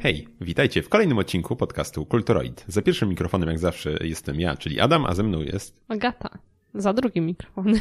[0.00, 2.64] Hej, witajcie w kolejnym odcinku podcastu Kulturoid.
[2.68, 5.84] Za pierwszym mikrofonem jak zawsze jestem ja, czyli Adam, a ze mną jest...
[5.88, 6.38] Agata.
[6.74, 7.80] Za drugim mikrofonem.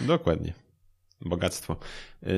[0.00, 0.52] Dokładnie.
[1.20, 1.76] Bogactwo.
[2.22, 2.30] Yy,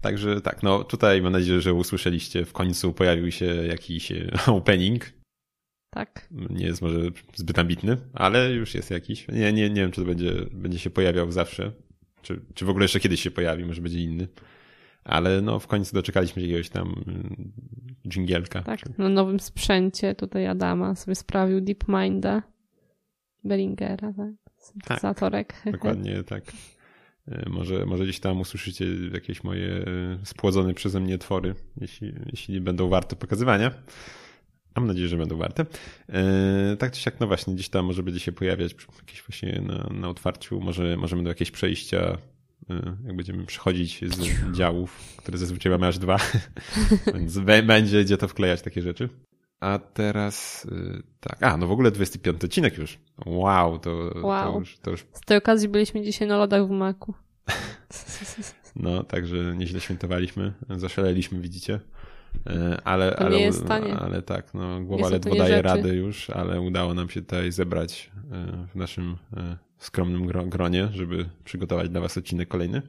[0.00, 5.12] także tak, no tutaj mam nadzieję, że usłyszeliście, w końcu pojawił się jakiś e, opening.
[5.90, 6.28] Tak.
[6.30, 7.00] Nie jest może
[7.34, 9.28] zbyt ambitny, ale już jest jakiś.
[9.28, 11.72] Nie, nie, nie wiem, czy to będzie, będzie się pojawiał zawsze.
[12.22, 14.28] Czy, czy w ogóle jeszcze kiedyś się pojawi, może będzie inny.
[15.08, 17.04] Ale no w końcu doczekaliśmy jakiegoś tam
[18.08, 18.62] dżingielka.
[18.62, 22.42] Tak, na nowym sprzęcie tutaj Adama sobie sprawił DeepMinda
[23.44, 24.34] Bellingera, tak?
[24.56, 25.52] Syntezatorek.
[25.64, 26.44] Tak, dokładnie tak.
[27.28, 29.84] E, może, może gdzieś tam usłyszycie jakieś moje e,
[30.24, 33.70] spłodzone przeze mnie twory, jeśli, jeśli będą warte pokazywania.
[34.76, 35.66] Mam nadzieję, że będą warte.
[36.08, 39.88] E, tak czy siak, no właśnie, gdzieś tam może będzie się pojawiać jakieś właśnie na,
[40.00, 42.18] na otwarciu, może, może będą jakieś przejścia,
[43.04, 46.16] jak będziemy przechodzić z działów, które zazwyczaj mamy aż dwa,
[47.14, 49.08] więc będzie gdzie to wklejać takie rzeczy.
[49.60, 50.66] A teraz
[51.20, 52.98] tak, a no w ogóle 25 odcinek już.
[53.26, 54.52] Wow, to, wow.
[54.52, 55.06] to, już, to już.
[55.12, 57.14] Z tej okazji byliśmy dzisiaj na lodach w Maku.
[58.76, 61.80] No, także nieźle świętowaliśmy, zaszaleliśmy, widzicie.
[62.84, 63.96] Ale, to ale, stanie.
[63.96, 65.62] ale tak, no, głowa ledwo daje rzeczy.
[65.62, 68.10] radę już, ale udało nam się tutaj zebrać
[68.72, 69.16] w naszym
[69.78, 72.82] skromnym gronie, żeby przygotować dla Was odcinek kolejny.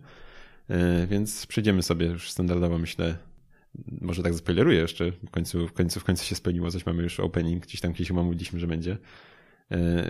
[1.07, 3.17] Więc przejdziemy sobie już standardowo, myślę,
[4.01, 7.19] może tak zaspoileruję jeszcze, w końcu, w końcu, w końcu się spełniło, coś mamy już
[7.19, 8.97] opening, gdzieś tam kiedyś mówiliśmy, że będzie.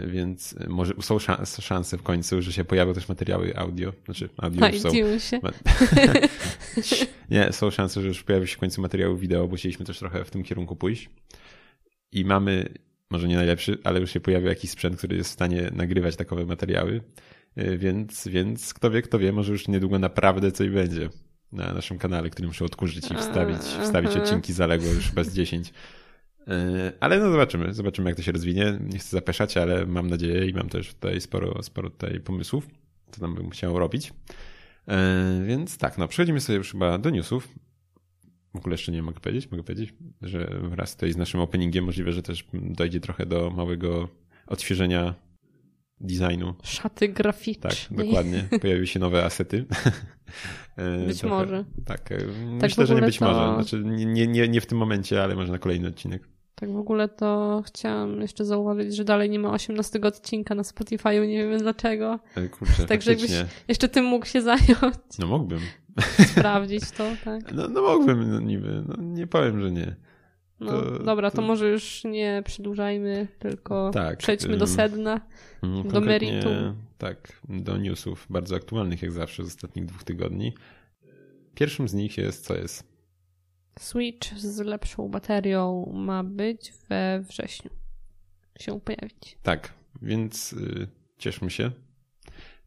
[0.07, 1.19] Więc może są
[1.61, 3.93] szanse w końcu, że się pojawią też materiały audio.
[4.05, 4.89] Znaczy, audio już są.
[5.19, 5.39] się.
[7.31, 10.23] Nie, są szanse, że już pojawi się w końcu materiały wideo, bo chcieliśmy też trochę
[10.23, 11.09] w tym kierunku pójść.
[12.11, 12.73] I mamy,
[13.11, 16.45] może nie najlepszy, ale już się pojawił jakiś sprzęt, który jest w stanie nagrywać takowe
[16.45, 17.01] materiały.
[17.77, 21.09] Więc, więc kto wie, kto wie, może już niedługo naprawdę coś będzie
[21.51, 25.73] na naszym kanale, który muszę odkurzyć i wstawić, wstawić odcinki zaległe już bez 10.
[26.99, 28.77] Ale no zobaczymy, zobaczymy jak to się rozwinie.
[28.81, 32.67] Nie chcę zapeszać, ale mam nadzieję i mam też tutaj sporo, sporo tutaj pomysłów,
[33.11, 34.13] co tam bym chciał robić.
[35.45, 37.47] Więc tak, no przechodzimy sobie już chyba do newsów.
[38.53, 42.11] W ogóle jeszcze nie mogę powiedzieć, mogę powiedzieć, że wraz tutaj z naszym openingiem możliwe,
[42.11, 44.07] że też dojdzie trochę do małego
[44.47, 45.15] odświeżenia
[45.99, 46.53] designu.
[46.63, 47.73] Szaty graficznej.
[47.73, 48.47] Tak, dokładnie.
[48.61, 49.65] Pojawiły się nowe asety.
[51.07, 51.65] Być Trochę, może.
[51.85, 52.17] Tak, tak
[52.61, 53.25] myślę, że nie być to...
[53.25, 53.63] może.
[53.63, 56.29] Znaczy, nie, nie, nie w tym momencie, ale może na kolejny odcinek.
[56.55, 61.27] Tak w ogóle to chciałam jeszcze zauważyć, że dalej nie ma 18 odcinka na Spotify'u,
[61.27, 62.19] nie wiem dlaczego.
[62.51, 63.31] Kurczę, Także jakbyś
[63.67, 65.17] jeszcze tym mógł się zająć.
[65.19, 65.59] No mógłbym.
[66.01, 67.53] Sprawdzić to, tak.
[67.53, 68.83] No, no mógłbym, no niby.
[68.87, 69.95] No, nie powiem, że nie.
[70.59, 75.21] No to, dobra, to, to, może już nie przedłużajmy, tylko tak, przejdźmy do sedna,
[75.85, 76.75] do meritum.
[76.97, 80.53] Tak, do newsów bardzo aktualnych jak zawsze z ostatnich dwóch tygodni.
[81.55, 82.83] Pierwszym z nich jest, co jest?
[83.79, 87.71] Switch z lepszą baterią ma być we wrześniu.
[88.59, 89.37] Się pojawić.
[89.43, 90.87] Tak, więc y,
[91.17, 91.71] cieszmy się.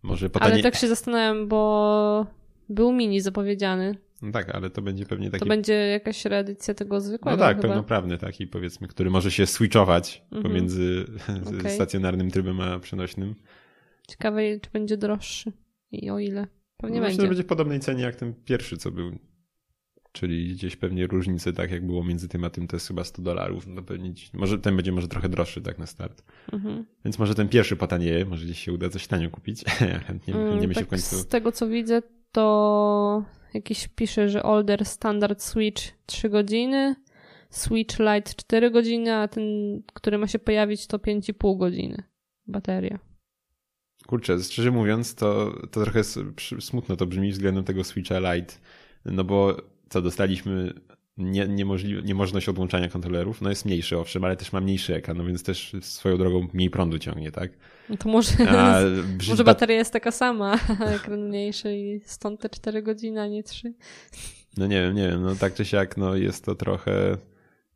[0.03, 2.26] Może Ale tak się zastanawiam, bo
[2.72, 3.97] był mini zapowiedziany.
[4.22, 5.41] No tak, ale to będzie pewnie taki...
[5.41, 7.69] To będzie jakaś reedycja tego zwykłego No tak, chyba.
[7.69, 10.43] pełnoprawny taki powiedzmy, który może się switchować mhm.
[10.43, 11.05] pomiędzy
[11.59, 11.71] okay.
[11.71, 13.34] stacjonarnym trybem a przenośnym.
[14.09, 15.53] Ciekawe, czy będzie droższy
[15.93, 16.47] i o ile.
[16.77, 17.15] Pewnie no, będzie.
[17.15, 19.19] Myślę, że będzie w podobnej cenie jak ten pierwszy, co był.
[20.12, 23.22] Czyli gdzieś pewnie różnice, tak jak było między tym a tym, to jest chyba 100
[23.22, 23.66] dolarów.
[23.66, 26.22] No pewnie, może ten będzie może trochę droższy tak na start.
[26.53, 26.87] Mhm.
[27.05, 29.65] Więc może ten pierwszy potanieje, może gdzieś się uda coś tanio kupić.
[29.65, 31.16] chętnie, chętnie mm, tak się w końcu...
[31.16, 36.97] Z tego co widzę, to jakiś pisze, że Older Standard Switch 3 godziny,
[37.50, 39.43] Switch Lite 4 godziny, a ten,
[39.93, 42.03] który ma się pojawić, to 5,5 godziny
[42.47, 42.98] bateria.
[44.06, 46.04] Kurczę, szczerze mówiąc, to, to trochę
[46.60, 48.55] smutno to brzmi względem tego Switcha Lite,
[49.05, 49.56] no bo
[49.88, 50.73] co dostaliśmy
[51.17, 55.25] nie, niemożli- niemożność odłączania kontrolerów, no jest mniejszy owszem, ale też ma mniejszy ekran, no
[55.25, 57.53] więc też swoją drogą mniej prądu ciągnie, tak?
[57.88, 58.81] No to może, a,
[59.29, 60.59] może bateria jest taka sama,
[60.97, 63.75] ekran mniejszy i stąd te 4 godziny, a nie 3.
[64.56, 67.17] No nie wiem, nie wiem, no tak czy siak, no jest to trochę,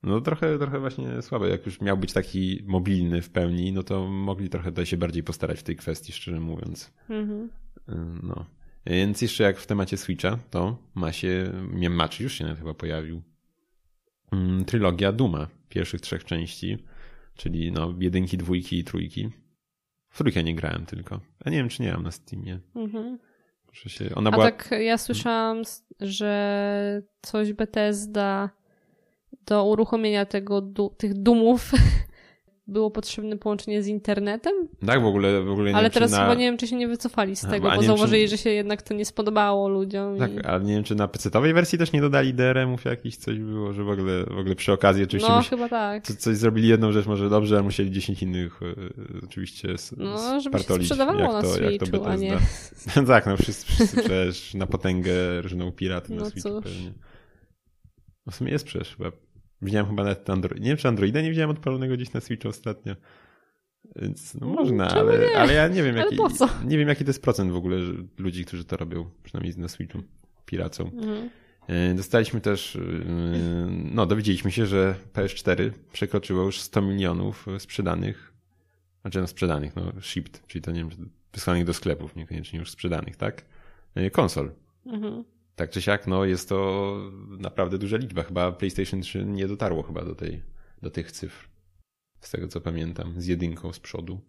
[0.03, 1.49] no trochę, trochę właśnie słabe.
[1.49, 5.23] Jak już miał być taki mobilny w pełni, no to mogli trochę tutaj się bardziej
[5.23, 6.93] postarać w tej kwestii, szczerze mówiąc.
[7.11, 7.50] Mhm.
[8.23, 8.47] No.
[8.87, 12.75] Więc jeszcze jak w temacie Switcha, to ma się, nie maczy, już się nawet chyba
[12.75, 13.23] pojawił,
[14.33, 16.79] mm, trylogia Duma, pierwszych trzech części,
[17.35, 19.31] czyli no jedynki, dwójki i trójki.
[20.09, 21.21] W trójkę nie grałem tylko.
[21.44, 22.61] A nie wiem, czy nie mam na Steamie.
[22.75, 23.19] Mhm.
[23.73, 24.44] Się, ona A była...
[24.44, 25.62] tak ja słyszałam,
[26.00, 28.50] że coś Bethesda
[29.47, 30.62] do uruchomienia tego,
[30.99, 31.73] tych dumów
[32.69, 34.53] było potrzebne połączenie z internetem.
[34.87, 36.19] Tak, w ogóle, w ogóle nie Ale wiem, teraz na...
[36.19, 38.51] chyba nie wiem, czy się nie wycofali z tego, a bo zauważyli, czy- że się
[38.51, 40.19] jednak to nie spodobało ludziom.
[40.19, 40.41] Tak, i...
[40.41, 43.85] ale nie wiem, czy na PC-owej wersji też nie dodali DRM-ów jakiś coś było, że
[43.85, 45.51] w ogóle, w ogóle przy okazji oczywiście No, musi...
[45.51, 46.03] chyba tak.
[46.07, 50.59] co- coś zrobili jedną rzecz może dobrze, ale musieli 10 innych e, oczywiście No, żeby
[50.59, 52.31] się sprzedawało jak na to, jak to Switchu, a nie...
[52.31, 53.03] Bethesda.
[53.15, 56.65] tak, no wszyscy, wszyscy przecież na potęgę różną piraty na No Switchu cóż.
[56.65, 56.93] pewnie.
[58.27, 59.11] No w sumie jest przecież chyba.
[59.62, 60.62] Widziałem chyba nawet Android.
[60.62, 62.94] Nie wiem, czy Androida nie widziałem odpalonego gdzieś na Switchu ostatnio.
[63.97, 65.38] Więc no Mm, można, czemu ale, nie?
[65.38, 66.19] ale ja nie wiem, jaki,
[66.64, 67.76] nie wiem, jaki to jest procent w ogóle
[68.19, 70.03] ludzi, którzy to robią, przynajmniej na Switchu,
[70.47, 70.85] piracą.
[70.85, 71.31] Mhm.
[71.69, 72.81] E, Dostaliśmy też, e,
[73.70, 78.32] no dowiedzieliśmy się, że PS4 przekroczyło już 100 milionów sprzedanych,
[79.02, 80.91] znaczy no sprzedanych, no shipped, czyli to nie wiem,
[81.32, 83.44] wysłanych do sklepów, niekoniecznie już sprzedanych, tak?
[83.94, 84.50] E, Konsol.
[84.87, 85.25] Mhm.
[85.56, 86.97] Tak czy siak, no jest to
[87.38, 88.23] naprawdę duża liczba.
[88.23, 90.43] Chyba PlayStation 3 nie dotarło chyba do, tej,
[90.82, 91.49] do tych cyfr.
[92.20, 94.20] Z tego co pamiętam, z jedynką z przodu.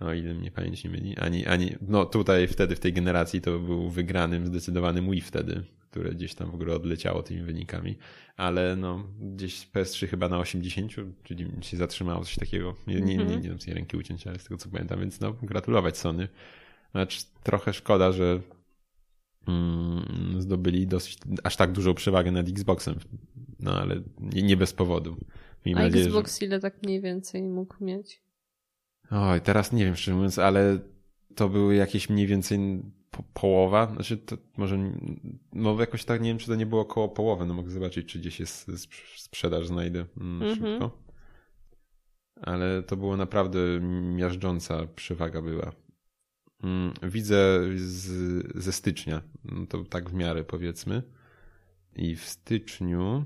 [0.00, 1.16] O ile mnie pamięć nie myli.
[1.18, 6.10] Ani, ani, no tutaj wtedy w tej generacji to był wygranym zdecydowanym Wii wtedy, które
[6.10, 7.98] gdzieś tam w ogóle odleciało tymi wynikami.
[8.36, 10.92] Ale no gdzieś PS3 chyba na 80,
[11.22, 12.74] czyli się zatrzymało coś takiego.
[12.86, 15.20] Nie, nie, nie, nie, nie dam sobie ręki uciąć, ale z tego co pamiętam, więc
[15.20, 16.28] no gratulować Sony.
[16.92, 18.40] Znaczy trochę szkoda, że
[20.38, 22.94] zdobyli dosyć, aż tak dużą przewagę nad Xboxem.
[23.60, 25.16] No ale nie, nie bez powodu.
[25.66, 28.22] Miejmy A nadzieję, Xbox ile tak mniej więcej mógł mieć?
[29.10, 29.20] że...
[29.20, 30.78] Oj, teraz nie wiem szczerze mówiąc, ale
[31.34, 33.92] to były jakieś mniej więcej po, połowa.
[33.94, 34.92] Znaczy to może,
[35.52, 38.18] no jakoś tak, nie wiem czy to nie było około połowy, no mogę zobaczyć czy
[38.18, 40.54] gdzieś jest sprz- sprzedaż znajdę mm, Mhm.
[40.56, 40.98] szybko.
[42.42, 43.58] Ale to było naprawdę
[44.16, 45.72] miażdżąca przewaga była.
[46.64, 51.02] Mm, Widzę z, ze stycznia, no to tak w miarę powiedzmy.
[51.96, 53.24] I w styczniu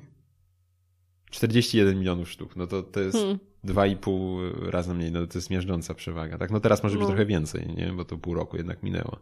[1.30, 2.56] 41 milionów sztuk.
[2.56, 3.38] No to, to jest Hmm.
[3.64, 5.12] 2,5 razy mniej.
[5.12, 6.38] No to jest miażdżąca przewaga.
[6.38, 7.06] Tak, no teraz może być No.
[7.08, 7.92] trochę więcej, nie?
[7.92, 9.20] Bo to pół roku jednak minęło.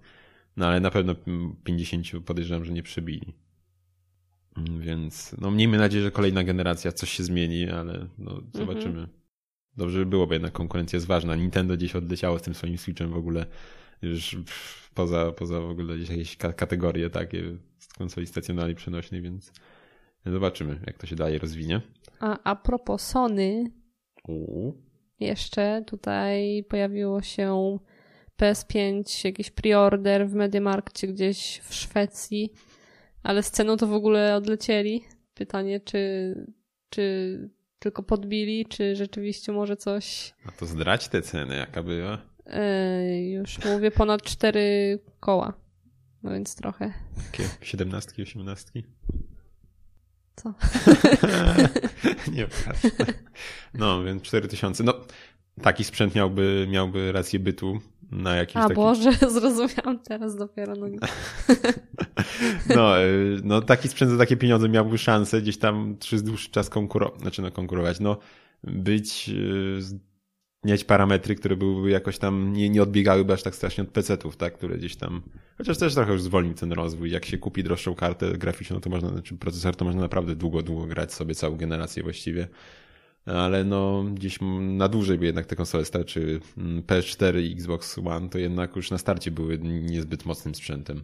[0.57, 1.15] No ale na pewno
[1.65, 3.35] 50 podejrzewam, że nie przebili.
[4.57, 9.09] Mm, Więc no miejmy nadzieję, że kolejna generacja coś się zmieni, ale no zobaczymy.
[9.77, 11.37] Dobrze by było, bo jednak konkurencja jest ważna.
[11.37, 13.47] Nintendo gdzieś odleciało z tym swoim Switchem w ogóle
[14.03, 14.37] już
[14.95, 17.43] poza, poza w ogóle jakieś ka- kategorie takie
[17.79, 19.53] z konsoli stacjonarnej przenośnej, więc
[20.27, 21.81] zobaczymy, jak to się dalej rozwinie.
[22.21, 23.65] A, a propos Sony,
[24.29, 24.83] Uuu.
[25.21, 27.79] jeszcze tutaj pojawiło się
[28.41, 32.53] PS5, jakiś preorder w Mediamarkcie gdzieś w Szwecji,
[33.23, 35.05] ale z ceną to w ogóle odlecieli.
[35.35, 36.35] Pytanie, czy,
[36.91, 40.35] czy tylko podbili, czy rzeczywiście może coś.
[40.47, 42.19] A to zdrać te ceny, jaka była.
[42.47, 45.53] Yy, już mówię, ponad cztery koła.
[46.23, 46.93] No więc trochę.
[47.17, 48.83] Takie 17, 18?
[50.37, 50.55] Co?
[52.33, 52.81] Nie patrz.
[53.75, 54.85] No, więc 4000.
[54.85, 54.95] No,
[55.63, 57.81] taki sprzęt miałby, miałby rację bytu
[58.11, 58.75] na jakiś A taki...
[58.75, 60.75] Boże, zrozumiałam teraz dopiero.
[60.77, 60.87] No.
[62.77, 66.71] No, y, no, taki sprzęt za takie pieniądze miałby szansę gdzieś tam przez dłuższy czas
[66.71, 68.17] konkurować, znaczy no konkurować, no
[68.65, 69.81] być, y,
[70.65, 74.55] mieć parametry, które byłyby jakoś tam, nie, nie odbiegałyby aż tak strasznie od PC-ów, tak,
[74.55, 75.23] które gdzieś tam,
[75.59, 79.09] chociaż też trochę już zwolnił ten rozwój, jak się kupi droższą kartę graficzną, to można,
[79.09, 82.49] znaczy procesor, to można naprawdę długo, długo grać sobie całą generację właściwie,
[83.27, 88.29] ale no gdzieś na dłużej by jednak te konsole starczy mm, PS4 i Xbox One,
[88.29, 91.03] to jednak już na starcie były niezbyt mocnym sprzętem.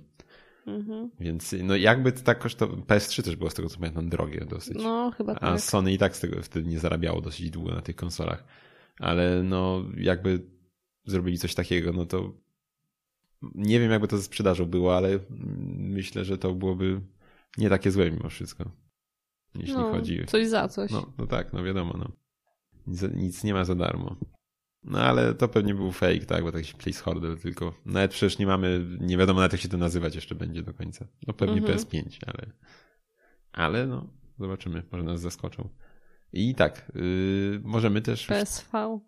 [0.67, 1.11] Mhm.
[1.21, 4.79] Więc no jakby to tak kosztowało, PS3 też było z tego co pamiętam drogie dosyć.
[4.83, 5.61] no chyba A tak.
[5.61, 8.45] Sony i tak z tego wtedy nie zarabiało dosyć długo na tych konsolach.
[8.99, 10.47] Ale no jakby
[11.05, 12.33] zrobili coś takiego, no to
[13.55, 15.19] nie wiem jakby to ze sprzedażą było, ale
[15.77, 17.01] myślę, że to byłoby
[17.59, 18.71] nie takie złe mimo wszystko.
[19.55, 20.27] Jeśli no, chodzi.
[20.27, 20.91] Coś za coś.
[20.91, 22.13] No, no tak, no wiadomo, no.
[22.87, 24.17] Nic, nic nie ma za darmo.
[24.85, 27.75] No ale to pewnie był fake, tak, bo taki placeholder tylko.
[27.87, 31.07] Nawet przecież nie mamy, nie wiadomo nawet jak się to nazywać jeszcze będzie do końca.
[31.27, 31.79] No pewnie Mhm.
[31.79, 32.53] PS5, ale
[33.53, 34.07] ale no,
[34.39, 35.69] zobaczymy, może nas zaskoczą.
[36.33, 38.27] I tak, yy, możemy też...
[38.27, 39.01] PSV,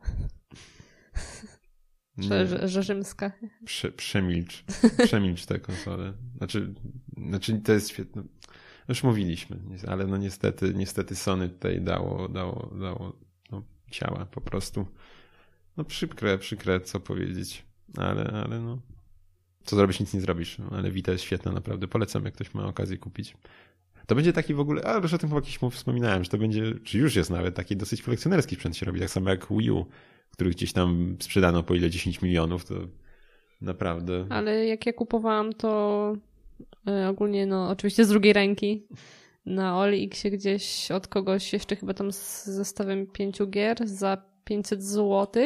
[2.69, 3.33] że, rzymska.
[3.65, 4.65] prze, przemilcz,
[5.07, 6.13] przemilcz te konsole.
[6.37, 6.75] Znaczy,
[7.17, 8.23] znaczy to jest świetne.
[8.89, 9.59] Już mówiliśmy,
[9.89, 13.17] ale no niestety, niestety Sony tutaj dało, dało, dało
[13.53, 14.87] no, ciała po prostu.
[15.77, 17.65] No przykre, przykre, co powiedzieć.
[17.97, 18.83] Ale, ale no.
[19.65, 20.57] Co zrobisz, nic nie zrobisz.
[20.71, 21.89] Ale Vita jest świetna, naprawdę.
[21.89, 23.37] Polecam, jak ktoś ma okazję kupić.
[24.07, 26.63] To będzie taki w ogóle, a już o tym chyba kiedyś wspominałem, że to będzie,
[26.85, 29.87] czy już jest nawet taki dosyć kolekcjonerski sprzęt się robi, tak samo jak Wii U,
[30.31, 32.75] który gdzieś tam sprzedano po ile 10 milionów, to
[33.61, 34.27] naprawdę.
[34.31, 36.13] Ale jak ja kupowałam, to
[36.89, 38.87] y, ogólnie, no oczywiście z drugiej ręki
[39.47, 45.43] na OLX gdzieś od kogoś jeszcze chyba tam z zestawem pięciu gier za 500 zł,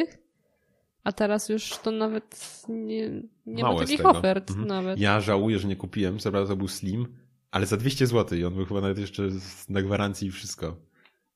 [1.03, 3.09] a teraz już to nawet nie,
[3.45, 4.67] nie ma takich ofert Mhm.
[4.67, 4.99] nawet.
[4.99, 6.19] Ja żałuję, że nie kupiłem.
[6.19, 7.07] Co prawda to był Slim,
[7.55, 9.23] ale za 200 zł i on był chyba nawet jeszcze
[9.69, 10.75] na gwarancji i wszystko.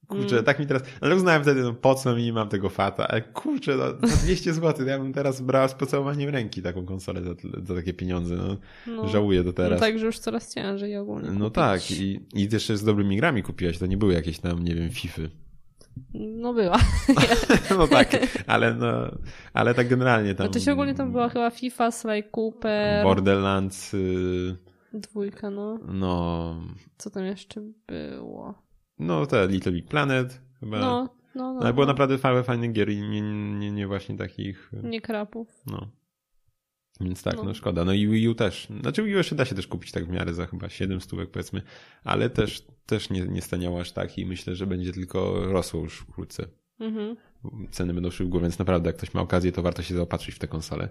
[0.07, 0.45] Kurczę, Mm.
[0.45, 0.83] tak mi teraz.
[1.01, 4.53] Ale uznałem wtedy, no po co mi mam tego fata, ale kurczę, no, za 200
[4.53, 4.87] zł.
[4.87, 7.31] Ja bym teraz brał z pocałowaniem ręki taką konsolę za,
[7.63, 8.35] za takie pieniądze.
[8.35, 8.57] No,
[8.87, 9.07] No.
[9.07, 9.79] Żałuję do No teraz.
[9.79, 11.29] tak, że już coraz ciężej ogólnie.
[11.31, 11.53] No kupić.
[11.55, 14.89] tak, i, i jeszcze z dobrymi grami kupiłaś, to nie były jakieś tam, nie wiem,
[14.91, 15.29] Fify.
[16.13, 16.79] No była.
[17.77, 19.11] No tak, ale no,
[19.53, 20.47] ale tak generalnie tam.
[20.47, 24.55] Znaczy się ogólnie tam była chyba FIFA, Sly Cooper, Borderlands, y,
[24.93, 25.79] dwójka, no.
[25.87, 26.55] no,
[26.97, 28.53] Co tam jeszcze było?
[28.99, 30.79] no te Little Big Planet chyba.
[30.79, 31.59] No, no, no.
[31.61, 31.91] Ale było no.
[31.91, 33.21] naprawdę fajne, fajne gier i nie,
[33.59, 35.61] nie, nie właśnie takich, y, Nie krapów.
[35.65, 35.87] no.
[37.01, 37.43] Więc tak, No.
[37.43, 37.53] no.
[37.53, 37.85] szkoda.
[37.85, 38.67] No i Wii U też.
[38.81, 41.31] Znaczy Wii U jeszcze da się też kupić tak w miarę za chyba 7 stówek
[41.31, 41.61] powiedzmy,
[42.03, 45.97] ale też, też nie, nie staniało aż tak i myślę, że będzie tylko rosło już
[45.97, 46.47] wkrótce.
[46.79, 47.15] Mhm.
[47.71, 50.35] Ceny będą szły w górę, więc naprawdę jak ktoś ma okazję, to warto się zaopatrzyć
[50.35, 50.89] w tę konsolę.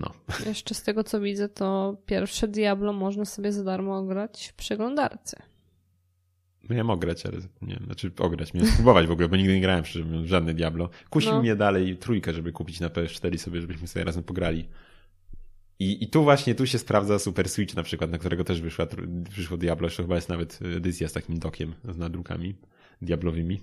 [0.00, 0.10] No.
[0.46, 5.42] Jeszcze z tego co widzę, to pierwsze Diablo można sobie za darmo ograć w przeglądarce.
[6.70, 7.84] Miałem ograć, ale zapomniałem.
[7.84, 10.90] Znaczy ograć, miałem spróbować w ogóle, bo nigdy nie grałem w żadne Diablo.
[11.10, 11.40] Kusił No.
[11.40, 14.68] mnie dalej trójkę, żeby kupić na PS4 sobie, żebyśmy sobie razem pograli.
[15.78, 18.86] I, I tu właśnie, tu się sprawdza Super Switch na przykład, na którego też wyszła,
[19.36, 19.86] wyszło Diablo.
[19.86, 22.54] Jeszcze chyba jest nawet edycja z takim dokiem, z nadrukami
[23.02, 23.60] diablowymi.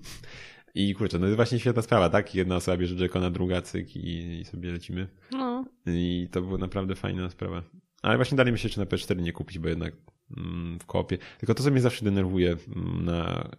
[0.75, 2.35] I kurczę, no jest właśnie świetna sprawa, tak?
[2.35, 5.07] Jedna osoba bierze Jackona, druga cyk i, i sobie lecimy.
[5.31, 7.63] No, I to była naprawdę fajna sprawa.
[8.01, 9.93] Ale właśnie dalej myślę, czy na PS4 nie kupić, bo jednak
[10.37, 11.17] mm, w koopie.
[11.37, 13.49] Tylko to, co mnie zawsze denerwuje mm, na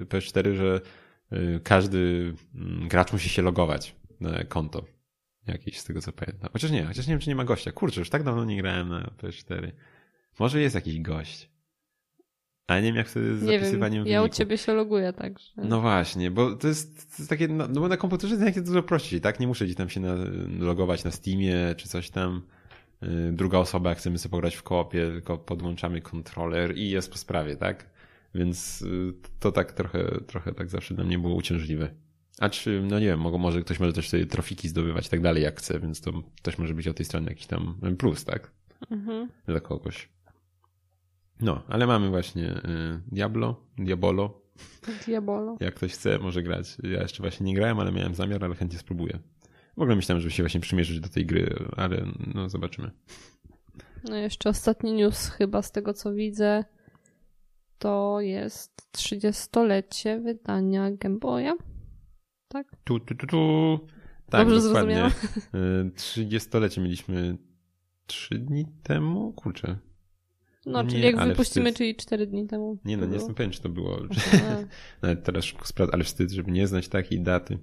[0.00, 0.80] y, PS4, że
[1.32, 4.84] y, każdy mm, gracz musi się logować na konto.
[5.46, 6.50] Jakieś z tego co pamiętam.
[6.52, 7.72] Chociaż nie, chociaż nie wiem, czy nie ma gościa.
[7.72, 9.72] Kurczę, już tak dawno nie grałem na PS4.
[10.38, 11.53] Może jest jakiś gość.
[12.66, 13.60] Ale nie wiem, jak wtedy z nie wiem.
[13.60, 15.52] zapisywaniem Ja u ciebie się loguję, także.
[15.56, 18.82] No właśnie, bo to jest, to jest takie, no, no bo na komputerze jest dużo
[18.82, 19.40] prościej, tak?
[19.40, 20.14] Nie muszę gdzieś tam się na,
[20.58, 22.42] logować na Steamie czy coś tam.
[23.02, 27.18] Yy, Druga osoba, jak chcemy sobie pograć w koopie, tylko podłączamy kontroler i jest po
[27.18, 27.90] sprawie, tak?
[28.34, 31.88] Więc yy, to tak trochę, trochę tak zawsze dla mnie było uciążliwe.
[32.38, 35.42] A czy, no nie wiem, może ktoś może też sobie trofiki zdobywać i tak dalej
[35.42, 38.50] jak chce, więc to też może być od tej strony jakiś tam plus, tak?
[38.90, 39.28] Mhm.
[39.46, 40.08] Dla kogoś.
[41.40, 44.40] No, ale mamy właśnie yy, Diablo, Diabolo,
[45.06, 45.56] Diabolo.
[45.60, 46.76] jak ktoś chce, może grać.
[46.82, 49.18] Ja jeszcze właśnie nie grałem, ale miałem zamiar, ale chętnie spróbuję.
[49.76, 52.90] W ogóle myślałem, żeby się właśnie przymierzyć do tej gry, ale no zobaczymy.
[54.04, 56.64] No jeszcze ostatni news chyba z tego co widzę
[57.78, 61.52] to jest 30-lecie wydania Game Boya.
[62.48, 62.76] Tak?
[62.84, 63.78] Tu, tu, tu, tu.
[64.30, 65.06] Tak, Dobrze dokładnie.
[65.06, 67.38] Y, 30-lecie mieliśmy
[68.06, 69.32] 3 dni temu?
[69.32, 69.76] Kurczę.
[70.66, 71.78] No, czyli Nie, jak wypuścimy, wstyd.
[71.78, 72.78] czyli 4 dni temu.
[72.84, 73.98] Nie no, nie jestem pewien, czy to było.
[74.00, 74.02] A,
[75.06, 77.58] Nawet teraz szybko sprawdzę, ale wstyd, żeby nie znać takiej daty.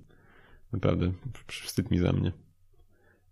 [0.73, 1.11] Naprawdę,
[1.47, 2.31] wstyd mi za mnie.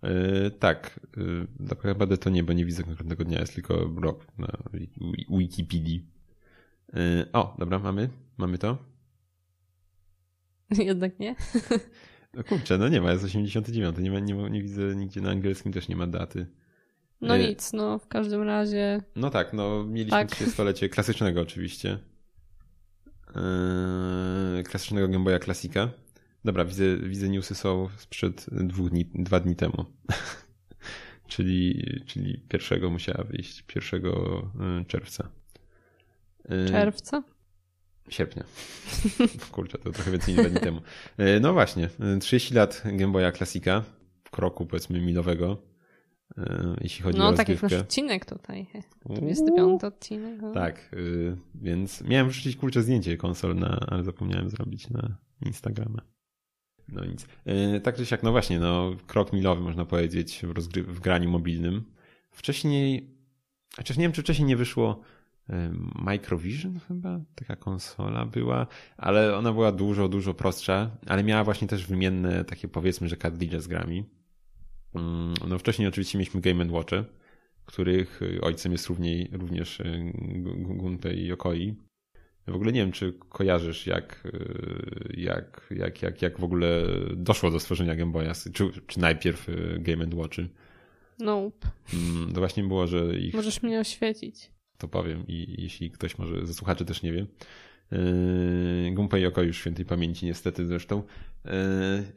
[0.04, 4.28] Yy, tak, yy, tak naprawdę to nie, bo nie widzę konkretnego dnia, jest tylko rok
[4.38, 6.06] na wi- Wikipedii.
[6.94, 8.78] Yy, o, dobra, mamy, mamy to.
[10.78, 11.36] Jednak nie.
[12.34, 15.30] No kurczę, no nie ma, jest 89, nie, ma, nie, ma, nie widzę nigdzie na
[15.30, 16.48] angielskim też nie ma daty.
[17.22, 20.30] No Y- nic, no w każdym razie No tak, no mieliśmy Tak.
[20.30, 22.00] 30-lecie klasycznego oczywiście.
[23.36, 25.90] Yy, klasycznego Game Boya Klasika.
[26.46, 29.86] Dobra, widzę, widzę newsy są sprzed dwóch dni, dwa dni temu.
[31.28, 35.30] czyli, czyli pierwszego musiała wyjść, 1 y, czerwca.
[36.50, 37.24] Yy, czerwca.
[38.10, 38.44] Sierpnia.
[39.52, 40.82] Kurczę, to trochę więcej niż dwa dni temu.
[41.18, 43.84] Yy, No właśnie, yy, 30 lat Game Boya Klasika,
[44.24, 45.69] w kroku powiedzmy milowego,
[46.82, 48.68] jeśli chodzi o No tak jak nasz odcinek tutaj.
[49.06, 50.42] 25 odcinek.
[50.42, 50.54] No.
[50.54, 56.02] Tak, y, więc miałem wrzucić kurczę zdjęcie konsol, na, ale zapomniałem zrobić na Instagrama.
[56.88, 57.28] No nic.
[57.78, 61.30] Y, tak czy siak, no właśnie, no krok milowy można powiedzieć w, rozgry- w graniu
[61.30, 61.84] mobilnym.
[62.32, 63.16] Wcześniej,
[63.78, 65.02] chociaż nie wiem czy wcześniej nie wyszło
[65.50, 65.54] y,
[66.06, 68.68] Microvision chyba, taka konsola była,
[68.98, 73.62] ale ona była dużo, dużo prostsza, ale miała właśnie też wymienne takie powiedzmy, że kartridże
[73.62, 74.19] z grami.
[74.96, 77.04] Mm, No wcześniej oczywiście mieliśmy Game Watche,
[77.66, 79.84] których y, ojcem jest równiej, również y,
[80.16, 81.76] Gu- Gunpei Yokoi.
[82.48, 86.84] W ogóle nie wiem, czy kojarzysz, jak, y, jak, jak, jak, jak w ogóle
[87.16, 89.48] doszło do stworzenia Game Boya, czy, czy najpierw
[89.80, 90.50] Game Watchy.
[91.20, 91.68] Nope.
[91.94, 94.52] Mm, To właśnie było, że ich Możesz mnie oświecić.
[94.78, 97.26] to powiem i jeśli ktoś może ze słuchaczy też nie wie.
[99.18, 101.04] Yokoi już świętej pamięci niestety zresztą
[101.46, 101.52] yy,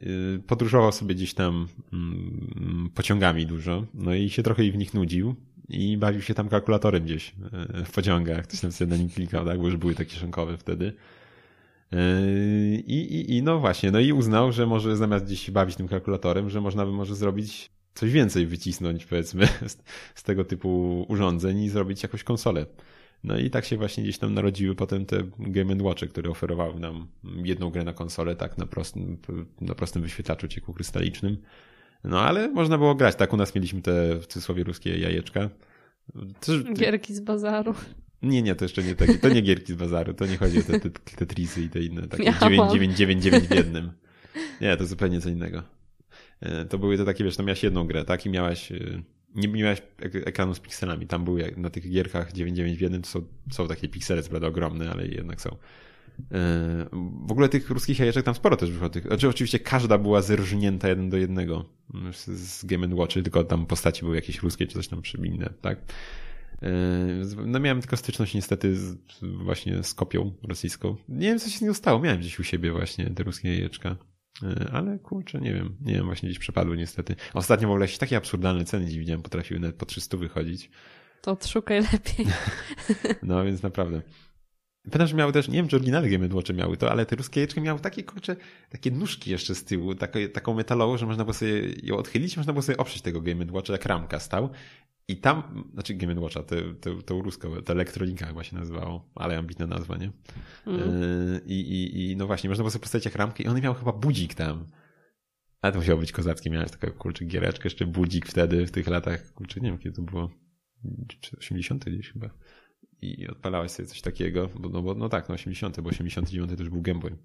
[0.01, 5.35] yy, podróżował sobie gdzieś tam mm, pociągami dużo, no i się trochę w nich nudził
[5.69, 7.35] i bawił się tam kalkulatorem gdzieś
[7.75, 10.57] yy, w pociągach, ktoś tam sobie na nim klikał, tak, bo już były takie szynkowe
[10.57, 10.93] wtedy.
[12.87, 15.87] I, i, I no właśnie, no i uznał, że może zamiast gdzieś się bawić tym
[15.87, 19.77] kalkulatorem, że można by może zrobić coś więcej wycisnąć powiedzmy z,
[20.15, 22.65] z tego typu urządzeń i zrobić jakąś konsolę.
[23.23, 27.07] No i tak się właśnie gdzieś tam narodziły potem te Game Watche, które oferowały nam
[27.43, 29.17] jedną grę na konsolę, tak na prostym,
[29.61, 31.37] na prostym wyświetlaczu ciekło krystalicznym.
[32.03, 35.49] No ale można było grać, tak u nas mieliśmy te w cudzysłowie ruskie jajeczka.
[36.73, 37.75] Gierki z bazaru.
[38.21, 39.17] Nie, nie, to jeszcze nie takie.
[39.17, 42.07] To nie gierki z bazaru, to nie chodzi o te, te Tetrisy i te inne
[42.07, 43.91] takie ja 9999 w jednym.
[44.61, 45.63] Nie, to zupełnie co innego.
[46.39, 48.25] E, to były te takie, wiesz, tam miałeś jedną grę, tak?
[48.25, 49.01] I miałaś, e,
[49.35, 51.07] nie miałeś ekranu z pikselami.
[51.07, 53.21] Tam były na tych gierkach 99 w jednym, to są,
[53.51, 55.49] są takie piksele, co prawda ogromne, ale jednak są.
[56.31, 56.85] E,
[57.25, 58.89] w ogóle tych ruskich jajeczek tam sporo też wyszło.
[59.07, 61.65] Znaczy oczywiście każda była zerżnięta jeden do jednego
[62.11, 65.79] z, Game Watchy, tylko tam postaci były jakieś ruskie czy coś tam inne, tak?
[67.45, 70.95] No miałem tylko styczność niestety z, właśnie z kopią rosyjską.
[71.09, 71.99] Nie wiem, co się z nią stało.
[71.99, 73.95] Miałem gdzieś u siebie właśnie te ruskie jajeczka.
[74.43, 75.75] E, ale kurczę, nie wiem.
[75.81, 77.15] Nie wiem, właśnie gdzieś przepadły niestety.
[77.33, 80.69] Ostatnio w ogóle jakieś takie absurdalne ceny gdzieś widziałem, potrafiły nawet po 300 wychodzić.
[81.21, 82.25] To odszukaj lepiej.
[83.23, 84.01] No więc naprawdę.
[84.83, 87.39] Pamiętam, że miały też, nie wiem czy oryginalne Game Watche miały to, ale te ruskie
[87.39, 88.35] jajeczki miały takie, kurcze,
[88.69, 91.51] takie nóżki jeszcze z tyłu, takie, taką metalową, że można było sobie
[91.83, 94.49] ją odchylić, można było sobie oprzeć tego Game Watcha, jak ramka stał
[95.07, 99.37] i tam, znaczy Game Watcha, tę te, te, ruską, ta elektronika chyba się nazywało, ale
[99.37, 100.11] ambitna nazwa, nie?
[100.67, 101.41] Mm.
[101.45, 103.91] I, i, I no właśnie, można było sobie postawić jak ramkę i on miał chyba
[103.91, 104.67] budzik tam.
[105.61, 109.33] Ale to musiało być kozackie, miałeś taką kurczę giereczkę, jeszcze budzik wtedy, w tych latach,
[109.33, 110.29] kurczę, nie wiem kiedy to było,
[111.37, 112.29] 80 gdzieś chyba.
[113.01, 116.63] I odpalałeś sobie coś takiego, bo, no, bo no tak, no 80, bo 89 to
[116.63, 117.17] już był Game Boy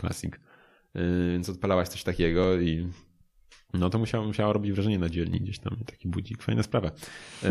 [0.00, 0.34] Classic.
[0.94, 2.88] Yy, więc odpalałaś coś takiego i
[3.74, 6.90] no to musiało, musiało robić wrażenie na dzielni gdzieś tam, taki budzik, fajna sprawa.
[7.44, 7.50] E,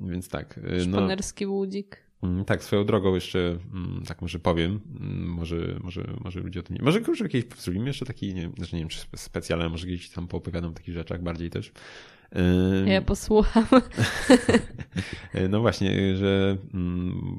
[0.10, 0.60] więc tak.
[0.64, 2.06] E, Szpanerski no, budzik.
[2.22, 6.62] Mm, tak, swoją drogą jeszcze, mm, tak może powiem, mm, może, może, może ludzie o
[6.62, 6.82] tym nie...
[6.82, 10.28] Może już jakieś zrobimy jeszcze taki, nie, znaczy nie wiem czy specjalny, może gdzieś tam
[10.28, 11.72] poopowiadam o takich rzeczach bardziej też.
[12.32, 13.66] E, ja posłucham.
[15.50, 16.56] no właśnie, że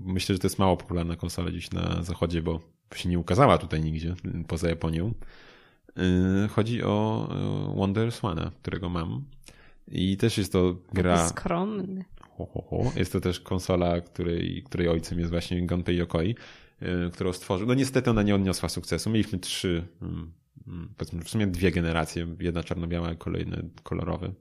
[0.05, 2.59] myślę, że to jest mało popularna konsola gdzieś na zachodzie, bo
[2.95, 4.15] się nie ukazała tutaj nigdzie,
[4.47, 5.13] poza Japonią.
[5.97, 7.27] Y, chodzi o
[7.71, 9.23] y, Wonder Swana, którego mam.
[9.87, 11.27] I też jest to gra.
[11.27, 12.05] Skromny.
[12.37, 12.91] Ho, ho, ho.
[12.95, 16.35] Jest to też konsola, której, której ojcem jest właśnie Gunpei Yokoi,
[16.81, 17.67] y, którą stworzył.
[17.67, 19.09] No niestety ona nie odniosła sukcesu.
[19.09, 20.31] Mieliśmy trzy, mm,
[20.67, 22.27] mm, powiedzmy w sumie dwie generacje.
[22.39, 24.33] Jedna czarno-biała, kolejne kolorowe.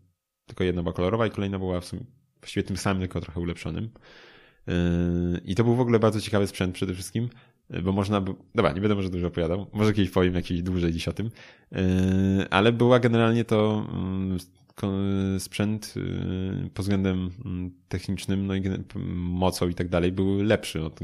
[0.46, 2.02] Tylko jedna była kolorowa i kolejna była w sumie
[2.40, 3.90] właściwie tym samym, tylko trochę ulepszonym.
[5.44, 7.28] I to był w ogóle bardzo ciekawy sprzęt przede wszystkim,
[7.82, 8.34] bo można by...
[8.54, 11.30] Dobra, nie będę może dużo opowiadał, może kiedyś powiem jakieś dłużej dziś o tym,
[11.72, 11.78] yy,
[12.50, 14.38] ale była generalnie to mm,
[15.38, 18.62] sprzęt yy, pod względem mm, technicznym, no i
[19.16, 21.00] mocą i tak dalej był lepszy od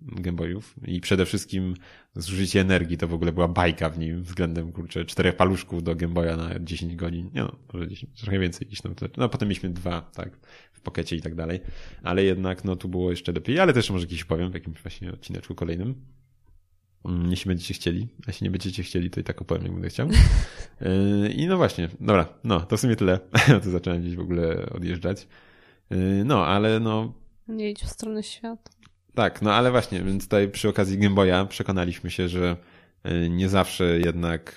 [0.00, 0.44] Game
[0.86, 1.74] i przede wszystkim
[2.14, 6.36] zużycie energii to w ogóle była bajka w nim względem kurczę czterech paluszków do Game
[6.36, 10.00] na 10 godzin, nie no, może 10, trochę więcej niż no, no potem mieliśmy dwa,
[10.00, 10.36] tak,
[10.72, 11.60] w pokecie i tak dalej,
[12.02, 15.12] ale jednak no tu było jeszcze lepiej, ale też może kiedyś powiem w jakimś właśnie
[15.12, 15.94] odcineczku kolejnym.
[17.04, 18.08] Mm, jeśli będziecie chcieli.
[18.20, 20.08] A jeśli nie będziecie chcieli, to i tak opowiem, jak będę chciał.
[20.80, 23.18] Yy, I no właśnie, dobra, no to w sumie tyle.
[23.64, 25.26] to zacząłem gdzieś w ogóle odjeżdżać.
[25.90, 27.12] Yy, no, ale no.
[27.48, 28.70] Nie idź w stronę świata.
[29.14, 32.56] Tak, no ale właśnie, więc tutaj przy okazji Game Boya przekonaliśmy się, że
[33.04, 34.54] yy, nie zawsze jednak,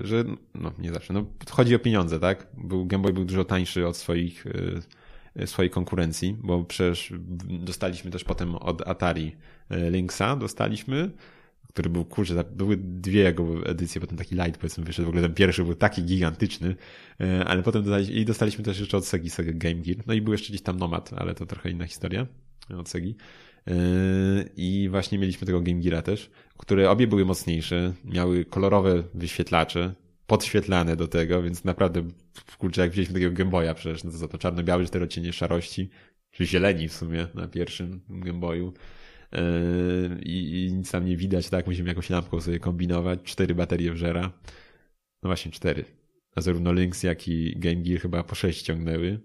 [0.00, 2.46] że no nie zawsze, no chodzi o pieniądze, tak?
[2.54, 4.44] Był, Game Boy był dużo tańszy od swoich,
[5.46, 7.12] swojej konkurencji, bo przecież
[7.48, 9.36] dostaliśmy też potem od Atari
[9.70, 11.10] Lynxa, dostaliśmy
[11.68, 15.34] który był, kurczę, były dwie jego edycje, potem taki light powiedzmy wyszedł, w ogóle ten
[15.34, 16.76] pierwszy był taki gigantyczny,
[17.20, 20.20] e, ale potem dostaliśmy, i dostaliśmy też jeszcze od Segi Sega Game Gear, no i
[20.20, 22.26] był jeszcze gdzieś tam Nomad, ale to trochę inna historia
[22.78, 23.16] od Segi.
[23.66, 23.72] E,
[24.56, 29.94] I właśnie mieliśmy tego Game Geara też, które obie były mocniejsze, miały kolorowe wyświetlacze,
[30.26, 32.08] podświetlane do tego, więc naprawdę,
[32.58, 35.90] kurczę, jak wzięliśmy takiego Game Boya przecież, no to za to czarno-biały, cztery odcienie szarości,
[36.30, 38.72] czy zieleni w sumie na pierwszym Game Boyu,
[40.22, 41.66] i, i nic tam nie widać, tak?
[41.66, 43.20] Musimy jakąś lampką sobie kombinować.
[43.24, 44.22] Cztery baterie wżera.
[45.22, 45.84] No właśnie cztery.
[46.36, 49.20] A zarówno Lynx, jak i Game Gear chyba po sześć ciągnęły.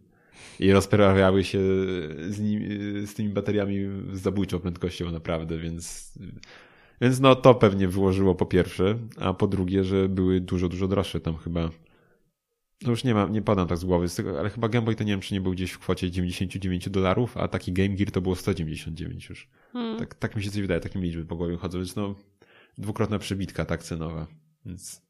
[0.59, 1.59] I rozprawiały się
[2.29, 2.61] z, nim,
[3.07, 3.77] z tymi bateriami
[4.13, 6.13] z zabójczą prędkością naprawdę, więc,
[7.01, 11.19] więc no to pewnie wyłożyło po pierwsze, a po drugie, że były dużo, dużo droższe
[11.19, 11.69] tam chyba
[12.81, 14.07] no już nie mam, nie podam tak z głowy,
[14.39, 17.37] ale chyba Game Boy to nie wiem, czy nie był gdzieś w kwocie 99 dolarów,
[17.37, 19.49] a taki Game Gear to było 199 już.
[19.73, 19.99] Hmm.
[19.99, 22.15] Tak, tak mi się coś wydaje, takie liczby po głowie chodzą, więc no
[22.77, 24.27] dwukrotna przebitka tak cenowa,
[24.65, 25.01] więc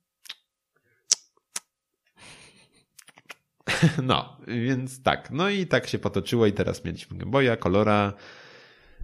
[4.03, 5.31] no, więc tak.
[5.31, 8.13] No i tak się potoczyło i teraz mieliśmy Game Boya, Colora,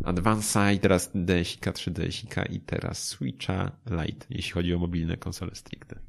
[0.03, 5.99] Advance'a i teraz DSika, 3DSika i teraz Switcha Lite, jeśli chodzi o mobilne konsole stricte.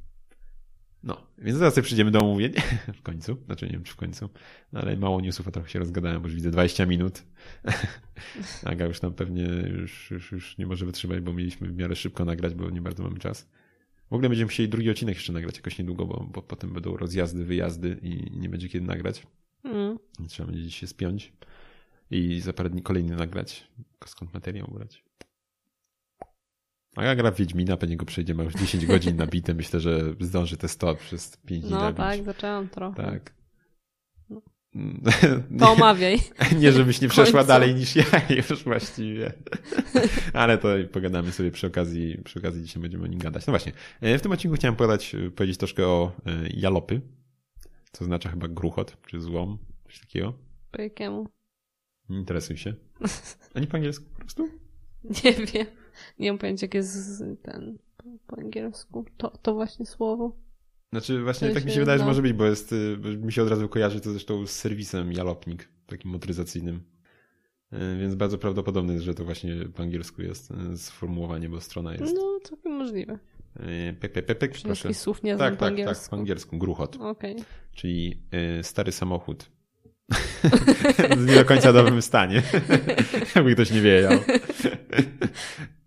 [1.03, 2.53] No, więc zaraz sobie przyjdziemy do omówień
[2.99, 4.29] w końcu, znaczy nie wiem czy w końcu,
[4.73, 7.23] no, ale mało newsów, a trochę się rozgadałem, bo już widzę 20 minut.
[8.63, 12.25] Aga już tam pewnie już, już, już nie może wytrzymać, bo mieliśmy w miarę szybko
[12.25, 13.49] nagrać, bo nie bardzo mamy czas.
[14.09, 17.45] W ogóle będziemy musieli drugi odcinek jeszcze nagrać jakoś niedługo, bo, bo potem będą rozjazdy,
[17.45, 19.27] wyjazdy i nie będzie kiedy nagrać.
[19.63, 19.99] Mm.
[20.27, 21.33] Trzeba będzie gdzieś się spiąć
[22.11, 23.67] i za parę dni kolejny nagrać.
[24.05, 25.08] Skąd materiał brać?
[26.99, 29.53] A ja gra w Wiedźmina, pewnie go przejdziemy już 10 godzin nabite.
[29.53, 31.97] Myślę, że zdąży te 100 przez 5 dni No nabić.
[31.97, 33.03] tak, zaczęłam trochę.
[33.03, 33.33] Tak.
[34.29, 34.41] No.
[35.59, 36.19] To omawiaj.
[36.59, 38.03] Nie, żebyś nie przeszła dalej niż ja
[38.37, 39.33] już właściwie.
[40.33, 43.47] Ale to pogadamy sobie przy okazji, przy okazji dzisiaj będziemy o nim gadać.
[43.47, 47.01] No właśnie, e, w tym odcinku chciałem podać, powiedzieć troszkę o e, jalopy,
[47.91, 50.33] co oznacza chyba gruchot, czy złom, coś takiego.
[50.71, 51.27] Po jakiemu?
[52.09, 52.73] Nie interesuj się.
[53.53, 54.68] Ani po angielsku po prostu?
[55.23, 55.67] Nie wiem.
[56.19, 57.77] Nie mam pojęcia, jak jest ten
[58.27, 59.05] po, angielsku.
[59.17, 60.35] To, to właśnie słowo.
[60.91, 63.43] Znaczy właśnie To tak mi się wydaje, że może być, bo jest, y, mi się
[63.43, 66.81] od razu kojarzy to zresztą z serwisem Jalopnik, takim motoryzacyjnym.
[67.73, 72.13] Y, Więc bardzo prawdopodobne, że to właśnie po angielsku jest y, sformułowanie, bo strona jest.
[72.15, 73.19] No, całkiem możliwe.
[73.99, 74.93] Pek, pek, pek, pek, proszę.
[74.93, 76.03] Słów nie Tak, po tak, angielsku.
[76.03, 76.57] tak, po angielsku.
[76.57, 77.35] Gruchot, Okej.
[77.71, 78.21] czyli
[78.59, 79.51] y, stary samochód.
[81.17, 82.43] w nie do końca dobrym stanie.
[83.35, 84.19] Jakby ktoś nie wiedział.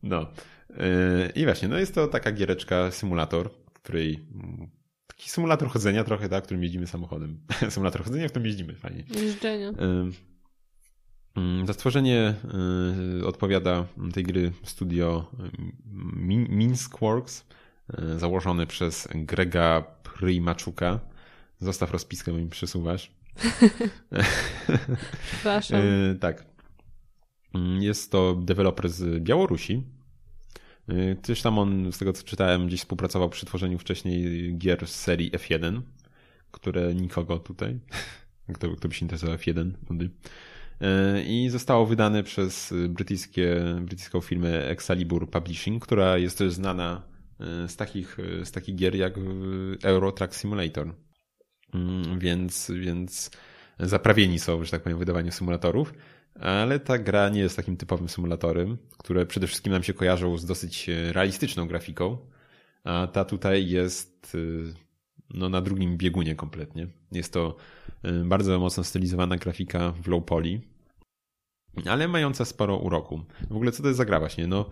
[0.03, 0.27] No.
[0.71, 4.69] Y, I właśnie, no jest to taka giereczka, symulator, w której mm,
[5.07, 7.41] taki symulator chodzenia trochę, tak, którym jeździmy samochodem.
[7.71, 9.05] symulator chodzenia, w którym jeździmy, fajnie.
[9.15, 9.69] Jeżdżenia.
[9.69, 10.13] Ym,
[11.39, 12.35] ym, Za stworzenie
[13.21, 15.31] y, odpowiada tej gry studio
[16.17, 17.45] Min- Minskworks,
[18.15, 21.01] y, założone przez Grega Prymaczuka.
[21.61, 23.13] Zostaw rozpiskę, bo mi przesuwasz.
[25.33, 25.81] Przepraszam.
[25.81, 26.52] Y, tak.
[27.55, 29.83] Mm, Jest to deweloper z Białorusi.
[30.91, 34.95] Y, Też tam on, z tego co czytałem, gdzieś współpracował przy tworzeniu wcześniej gier z
[34.95, 35.81] serii F1,
[36.51, 37.81] które nikogo tutaj,
[38.55, 40.05] kto, kto by się interesował F1, nudy.
[40.83, 47.03] Y, I zostało wydane przez brytyjskie, brytyjską firmę Excalibur Publishing, która jest też znana
[47.65, 49.23] y, z takich, y, z takich gier jak y,
[49.83, 50.95] Euro Truck Simulator.
[51.75, 53.31] Mm, Więc, więc
[53.81, 55.95] zaprawieni są, że tak powiem, w wydawaniu symulatorów.
[56.35, 60.47] Ale ta gra nie jest takim typowym symulatorem, które przede wszystkim nam się kojarzą z
[60.47, 62.19] dosyć e, realistyczną grafiką,
[62.85, 64.75] a ta tutaj jest y,
[65.35, 66.87] no, na drugim biegunie kompletnie.
[67.13, 67.57] Jest to
[68.05, 70.61] y, bardzo mocno stylizowana grafika w low poly,
[71.87, 73.23] ale mająca sporo uroku.
[73.51, 74.47] W ogóle co to jest za gra właśnie?
[74.47, 74.71] No,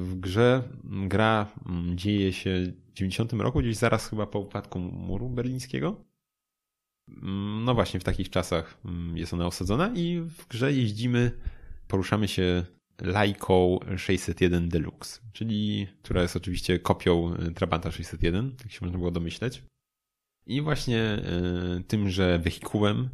[0.00, 5.28] w grze gra mm, dzieje się w 90 roku, gdzieś zaraz chyba po upadku muru
[5.28, 6.09] berlińskiego.
[7.22, 11.30] Mm, No właśnie, w takich czasach mm, jest ona osadzona i w grze jeździmy,
[11.88, 12.64] poruszamy się
[13.00, 19.10] Lajką 601 Deluxe, czyli która jest oczywiście kopią y, Trabanta 601, jak się można było
[19.10, 19.62] domyśleć.
[20.46, 21.22] I właśnie
[21.78, 23.08] y, tymże wehikułem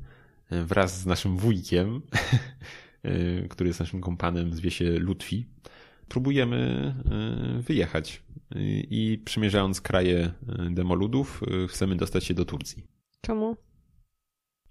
[0.53, 2.03] y, wraz z naszym wujkiem,
[3.51, 5.47] który jest naszym kompanem, zwie się Lutfi,
[6.09, 6.95] próbujemy
[7.61, 8.23] wyjechać.
[8.91, 10.33] I przemierzając kraje
[10.71, 12.83] demoludów, chcemy dostać się do Turcji.
[13.21, 13.57] Czemu?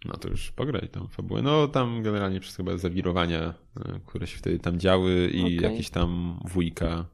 [0.06, 1.41] No to już pograj tą fabułę.
[1.41, 5.56] No tam generalnie przez chyba zawirowania, y, które się wtedy tam działy i Okej.
[5.56, 7.06] jakieś tam wujka,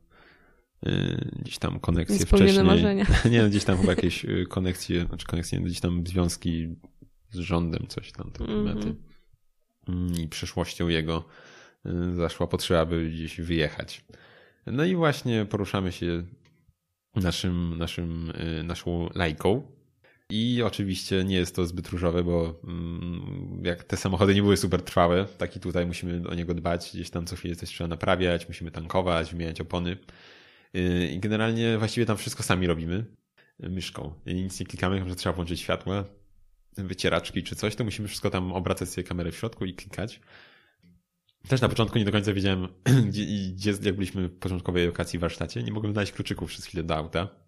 [0.88, 2.64] y, gdzieś tam koneksje wcześniej.
[2.66, 3.06] marzenia.
[3.32, 6.76] Nie, no, gdzieś tam chyba jakieś y, koneksje, znaczy koneksje, nie, gdzieś tam związki
[7.30, 8.64] z rządem, coś tam, te Mhm.
[8.64, 8.96] mety.
[9.88, 11.24] Mm, I przyszłością jego
[12.16, 14.06] zaszła potrzeba, by gdzieś wyjechać.
[14.68, 16.24] No i właśnie poruszamy się
[17.16, 18.32] naszym, naszym,
[18.64, 19.62] naszą lajką.
[20.32, 24.82] I oczywiście nie jest to zbyt różowe, bo mm, jak te samochody nie były super
[24.82, 28.48] trwałe, tak i tutaj musimy o niego dbać, gdzieś tam co chwilę coś trzeba naprawiać,
[28.48, 29.98] musimy tankować, wymieniać opony.
[30.74, 33.06] Yy, I generalnie właściwie tam wszystko sami robimy
[33.60, 34.14] myszką.
[34.26, 36.06] I nic nie klikamy, chyba że trzeba włączyć światła,
[36.78, 40.20] wycieraczki czy coś, to musimy wszystko tam obracać sobie kamerę w środku i klikać.
[41.48, 42.68] Też na początku nie do końca wiedziałem,
[43.08, 46.84] gdzie, gdzie jak byliśmy w początkowej lokacji w warsztacie, nie mogłem znaleźć kluczyków przez chwilę
[46.84, 47.41] do auta.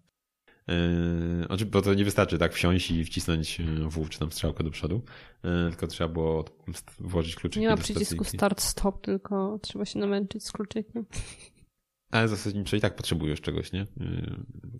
[0.68, 4.64] Yy, oczy- bo to nie wystarczy tak wsiąść i wcisnąć yy, W czy tam strzałkę
[4.64, 5.02] do przodu,
[5.44, 6.44] yy, tylko trzeba było
[6.98, 11.06] włożyć kluczyki Nie ma przycisku start-stop, tylko trzeba się namęczyć z kluczykiem.
[12.10, 13.86] Ale zasadniczo i tak potrzebujesz czegoś, nie?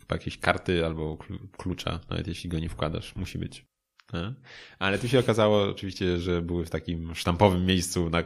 [0.01, 3.67] Chyba jakieś karty albo klu- klucza, nawet jeśli go nie wkładasz, musi być.
[4.15, 4.35] E?
[4.79, 8.23] Ale tu się okazało oczywiście, że były w takim sztampowym miejscu na,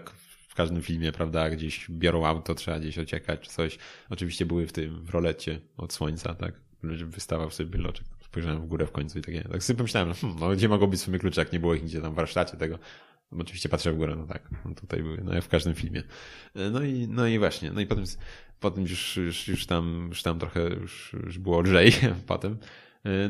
[0.48, 3.78] w każdym filmie, prawda, gdzieś biorą auto, trzeba gdzieś ociekać czy coś.
[4.10, 6.67] Oczywiście były w tym, w rolecie od słońca, tak?
[6.82, 8.06] Wystawał sobie byloczek.
[8.20, 11.00] Spojrzałem w górę w końcu i takie, tak sobie pomyślałem, hmm, no gdzie mogą być
[11.00, 12.78] w sumie klucze, jak nie było ich nigdzie tam w warsztacie tego.
[13.38, 16.02] Oczywiście patrzę w górę, no tak, no tutaj były, no w każdym filmie.
[16.72, 18.04] No i, no i właśnie, no i potem,
[18.60, 21.92] potem już, już, już tam, już tam trochę już, już było lżej
[22.26, 22.58] potem.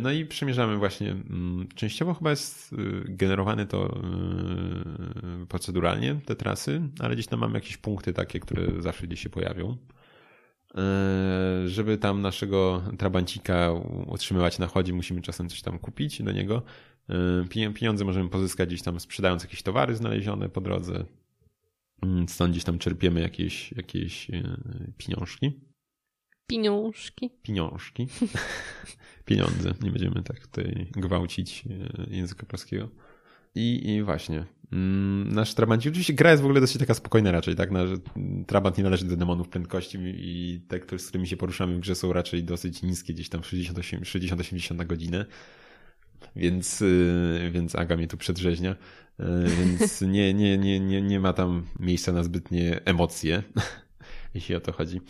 [0.00, 4.00] No i przemierzamy właśnie, mm, częściowo chyba jest y, generowane to
[5.48, 9.76] proceduralnie, te trasy, ale gdzieś tam mamy jakieś punkty takie, które zawsze gdzieś się pojawią.
[11.66, 13.72] Żeby tam naszego trabancika
[14.06, 16.62] utrzymywać na chodzie, musimy czasem coś tam kupić do niego.
[17.74, 21.04] Pieniądze możemy pozyskać gdzieś tam sprzedając jakieś towary znalezione po drodze.
[22.02, 24.30] Mm, stąd gdzieś tam czerpiemy jakieś, jakieś
[24.98, 25.60] pieniążki.
[26.46, 27.30] Pieniążki.
[27.42, 28.06] Pieniążki.
[29.24, 29.74] Pieniądze.
[29.82, 31.64] Nie będziemy tak tutaj gwałcić
[32.10, 32.88] języka polskiego.
[33.58, 34.44] I, I właśnie.
[34.72, 37.70] Mm, nasz Trabancik, oczywiście gra jest w ogóle dosyć taka spokojna raczej, tak?
[37.70, 37.88] Nasz
[38.46, 42.12] Trabant nie należy do demonów prędkości i te, z którymi się poruszamy w grze są
[42.12, 45.26] raczej dosyć niskie, gdzieś tam 60-80 na godzinę.
[46.36, 48.76] Więc, y, więc Aga mnie tu przedrzeźnia.
[49.20, 53.42] Y, więc nie, nie, nie, nie, nie ma tam miejsca na zbytnie emocje,
[54.34, 55.00] jeśli o to chodzi.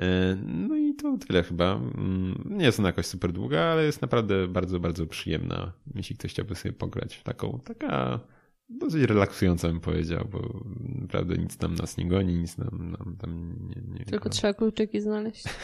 [0.00, 1.74] Y, no i to tyle chyba.
[1.74, 6.30] Mm, nie jest ona jakoś super długa, ale jest naprawdę bardzo, bardzo przyjemna, jeśli ktoś
[6.30, 7.22] chciałby sobie pograć.
[7.22, 8.20] Taką, taka
[8.68, 10.64] dosyć relaksująca bym powiedział, bo
[11.00, 15.00] naprawdę nic tam nas nie goni, nic nam, nam tam nie, nie Tylko trzeba kluczyki
[15.00, 15.44] znaleźć.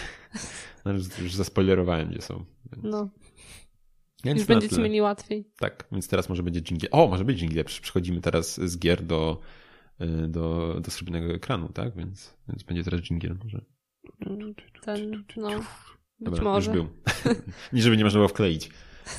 [0.84, 2.44] No, już, już zaspoilerowałem, gdzie są.
[2.72, 2.84] Więc...
[2.84, 3.10] No.
[4.24, 5.44] Już będziecie mieli łatwiej.
[5.58, 6.90] Tak, więc teraz może będzie jingle.
[6.90, 7.64] O, może być jingle.
[7.64, 9.40] Przechodzimy teraz z gier do,
[10.00, 11.96] y, do, do srebrnego ekranu, tak?
[11.96, 13.64] Więc, więc będzie teraz jingle może.
[14.82, 15.64] Ten, no, być
[16.20, 16.70] Dobra, może.
[16.70, 16.88] Już był.
[17.72, 18.70] Nie, żeby nie można było wkleić.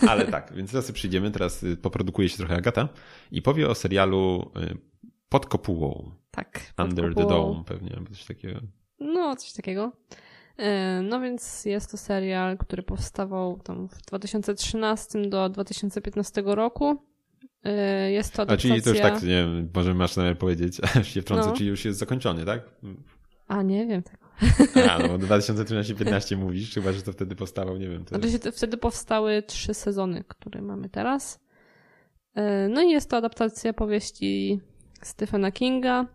[0.07, 2.89] Ale tak, więc teraz przyjdziemy, teraz y, poprodukuje się trochę Agata
[3.31, 4.77] i powie o serialu y,
[5.29, 6.11] Pod kopułą.
[6.31, 6.73] Tak.
[6.77, 7.27] Under kopułą.
[7.27, 8.59] the Dome pewnie, albo coś takiego.
[8.99, 9.91] No, coś takiego.
[10.57, 17.03] E, no więc jest to serial, który powstawał tam w 2013 do 2015 roku.
[18.09, 18.69] Jest to adaptacja...
[18.69, 21.55] A czyli to już tak, nie wiem, może masz namiar powiedzieć, a się wtrącę, no.
[21.55, 22.69] czyli już jest zakończony, tak?
[23.47, 24.20] A, nie wiem tego.
[24.89, 28.05] A, no 2013-15 mówisz, chyba, że to wtedy powstawał, nie wiem.
[28.05, 28.15] To...
[28.15, 31.39] Znaczy, wtedy powstały trzy sezony, które mamy teraz.
[32.35, 34.59] E, no i jest to adaptacja powieści
[35.01, 36.05] Stephena Kinga.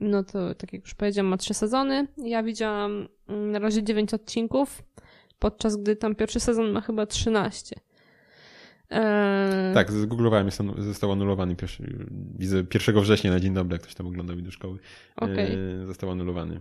[0.00, 2.06] No to, tak jak już powiedziałam, ma trzy sezony.
[2.16, 4.82] Ja widziałam mm, na razie dziewięć odcinków,
[5.38, 7.76] podczas gdy tam pierwszy sezon ma chyba 13.
[8.90, 9.74] Eee...
[9.74, 11.56] Tak, zgooglowałem, jest został anulowany.
[11.56, 12.06] Pierwszy,
[12.38, 14.78] widzę 1 września na dzień dobry, jak ktoś tam oglądał mi do szkoły.
[15.16, 15.38] Okay.
[15.38, 16.60] Eee, został anulowany.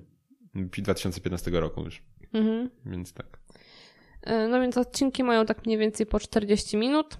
[0.55, 2.03] 2015 roku już.
[2.33, 2.69] Mhm.
[2.85, 3.39] Więc tak.
[4.23, 7.17] Eee, no więc odcinki mają tak mniej więcej po 40 minut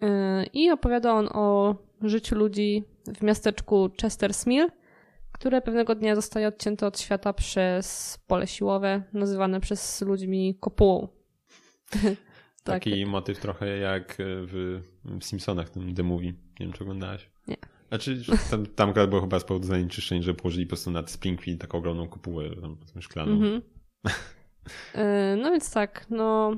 [0.00, 2.84] eee, i opowiada on o życiu ludzi
[3.18, 4.68] w miasteczku Chestersmill,
[5.32, 11.08] które pewnego dnia zostaje odcięte od świata przez pole siłowe, nazywane przez ludźmi kopułą.
[12.64, 13.08] Taki tak.
[13.08, 14.80] motyw trochę jak w,
[15.20, 16.32] Simpsonach, tym The Movie.
[16.32, 17.30] Nie wiem, czy oglądałaś.
[17.88, 21.78] Znaczy, tam, tam było chyba z powodu zanieczyszczeń, że położyli po prostu nad Springfield taką
[21.78, 23.32] ogromną kopułę tam, szklaną.
[23.32, 23.62] Mm -hmm.
[25.42, 26.56] no więc tak, no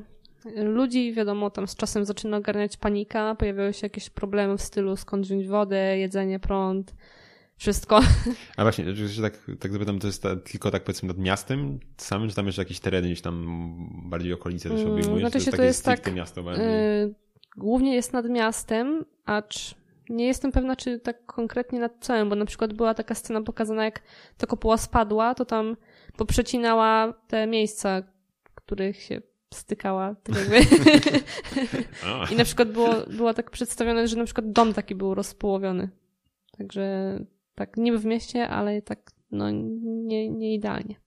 [0.56, 5.26] ludzi, wiadomo, tam z czasem zaczyna ogarniać panika, pojawiają się jakieś problemy w stylu skąd
[5.26, 6.94] wziąć wodę, jedzenie, prąd,
[7.56, 8.00] wszystko.
[8.56, 11.80] A właśnie, że się tak, tak zapytam, to jest ta, tylko tak powiedzmy nad miastem
[11.96, 13.44] samym, czy tam jeszcze jakieś tereny gdzieś tam
[14.10, 15.30] bardziej okolice też mm, obejmujesz?
[15.30, 16.66] Znaczy się, to jest, to jest tak, miasto bardziej?
[16.66, 17.14] Yy,
[17.56, 19.74] głównie jest nad miastem, acz
[20.10, 23.84] nie jestem pewna, czy tak konkretnie nad całym, bo na przykład była taka scena pokazana,
[23.84, 24.02] jak
[24.36, 25.76] ta kopuła spadła, to tam
[26.16, 28.02] poprzecinała te miejsca,
[28.54, 29.22] których się
[29.54, 30.14] stykała.
[30.14, 30.58] Tak jakby.
[32.32, 35.88] I na przykład było, było tak przedstawione, że na przykład dom taki był rozpołowiony.
[36.58, 37.18] Także
[37.54, 41.00] tak niby w mieście, ale tak no nie, nie idealnie.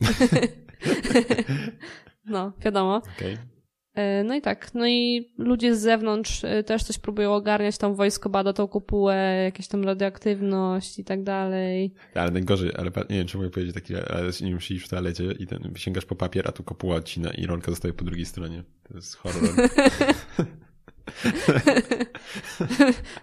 [2.24, 2.96] no, wiadomo.
[2.96, 3.53] Okay.
[3.94, 7.94] E, no i tak, no i ludzie z zewnątrz e, też coś próbują ogarniać, tam
[7.94, 11.94] wojsko bada tą kopułę, jakieś tam radioaktywność i tak dalej.
[12.14, 15.46] Ale najgorzej, ale nie wiem, czy mogę powiedzieć taki, ale nie siedzisz w toalecie i
[15.46, 18.64] ten, sięgasz po papier, a tu kopuła odcina i rolka zostaje po drugiej stronie.
[18.88, 19.42] To jest horror.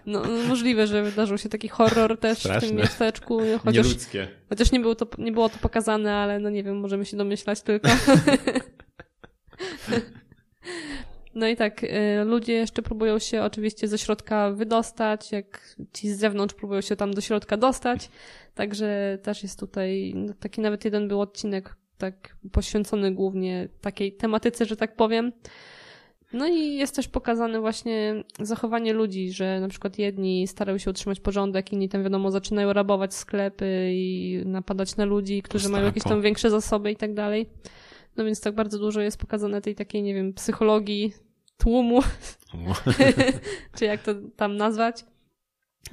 [0.06, 2.66] No, możliwe, że wydarzył się taki horror też Straszne.
[2.66, 3.40] w tym miasteczku.
[3.64, 4.28] Chociaż, Nieludzkie.
[4.48, 7.62] Chociaż nie było, to, nie było to pokazane, ale no nie wiem, możemy się domyślać
[7.62, 7.88] tylko.
[11.34, 11.88] No i tak, y,
[12.24, 17.14] ludzie jeszcze próbują się oczywiście ze środka wydostać, jak ci z zewnątrz próbują się tam
[17.14, 18.10] do środka dostać.
[18.54, 24.64] Także też jest tutaj no, taki nawet jeden był odcinek tak poświęcony głównie takiej tematyce,
[24.64, 25.32] że tak powiem.
[26.32, 31.20] No i jest też pokazane właśnie zachowanie ludzi, że na przykład jedni starają się utrzymać
[31.20, 36.22] porządek, inni tam wiadomo zaczynają rabować sklepy i napadać na ludzi, którzy mają jakieś tam
[36.22, 37.46] większe zasoby i tak dalej.
[38.16, 41.12] No więc tak bardzo dużo jest pokazane tej takiej, nie wiem, psychologii
[41.58, 42.00] tłumu,
[43.76, 45.04] czy jak to tam nazwać.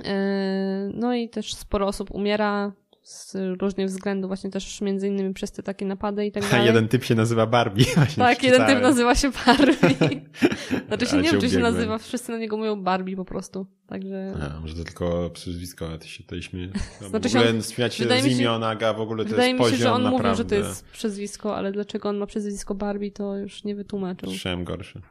[0.04, 2.72] E, no i też sporo osób umiera
[3.10, 6.62] z różnych względów, właśnie też między innymi przez te takie napady i tak dalej.
[6.62, 7.86] A jeden typ się nazywa Barbie.
[7.96, 10.22] Właśnie tak, jeden typ nazywa się Barbie.
[10.88, 13.66] znaczy się nie wiem, czy się nazywa, wszyscy na niego mówią Barbie po prostu.
[13.88, 16.72] Także A, może to tylko przezwisko, ale ty się tutaj śmieje.
[17.10, 19.50] Znaczy w się ogóle on- śmiać się wydaje z imiona, a w ogóle to wydaje
[19.50, 20.30] jest mi się, poziom że on naprawdę.
[20.30, 24.30] mówił, że to jest przezwisko, ale dlaczego on ma przezwisko Barbie, to już nie wytłumaczył.
[24.30, 25.02] Słyszałem gorszy.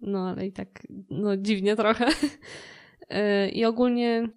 [0.00, 2.06] No ale i tak, no dziwnie trochę.
[3.08, 4.28] E, I ogólnie,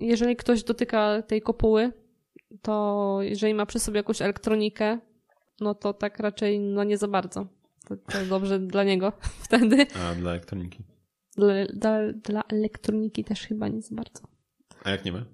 [0.00, 1.92] jeżeli ktoś dotyka tej kopuły,
[2.62, 4.98] to jeżeli ma przy sobie jakąś elektronikę,
[5.60, 7.46] no to tak raczej no nie za bardzo.
[7.88, 9.12] To, to dobrze dla niego
[9.44, 9.86] wtedy.
[10.10, 10.78] A dla elektroniki.
[11.36, 14.20] Dla, dla, dla elektroniki też chyba nie za bardzo.
[14.84, 15.24] A jak nie ma?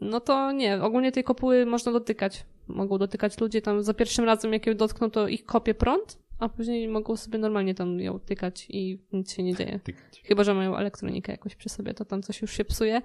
[0.00, 2.44] No to nie, ogólnie tej kopuły można dotykać.
[2.68, 6.48] Mogą dotykać ludzie tam za pierwszym razem, jak ją dotkną, to ich kopie prąd, a
[6.48, 9.80] później mogą sobie normalnie tam ją tykać i nic się nie dzieje.
[9.84, 10.22] Tykać.
[10.24, 13.02] Chyba, że mają elektronikę jakoś przy sobie, to tam coś już się psuje.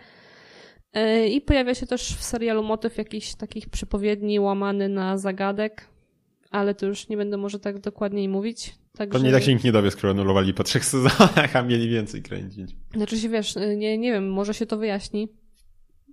[0.95, 5.87] Yy, I pojawia się też w serialu motyw jakichś takich przypowiedni łamany na zagadek,
[6.51, 8.75] ale to już nie będę może tak dokładniej mówić.
[8.97, 9.13] Także...
[9.19, 12.75] Pewnie tak się nikt nie dowie, skoro anulowali po trzech sezonach, a mieli więcej kręcić.
[12.95, 15.27] Znaczy się wiesz, yy, nie, nie wiem, może się to wyjaśni.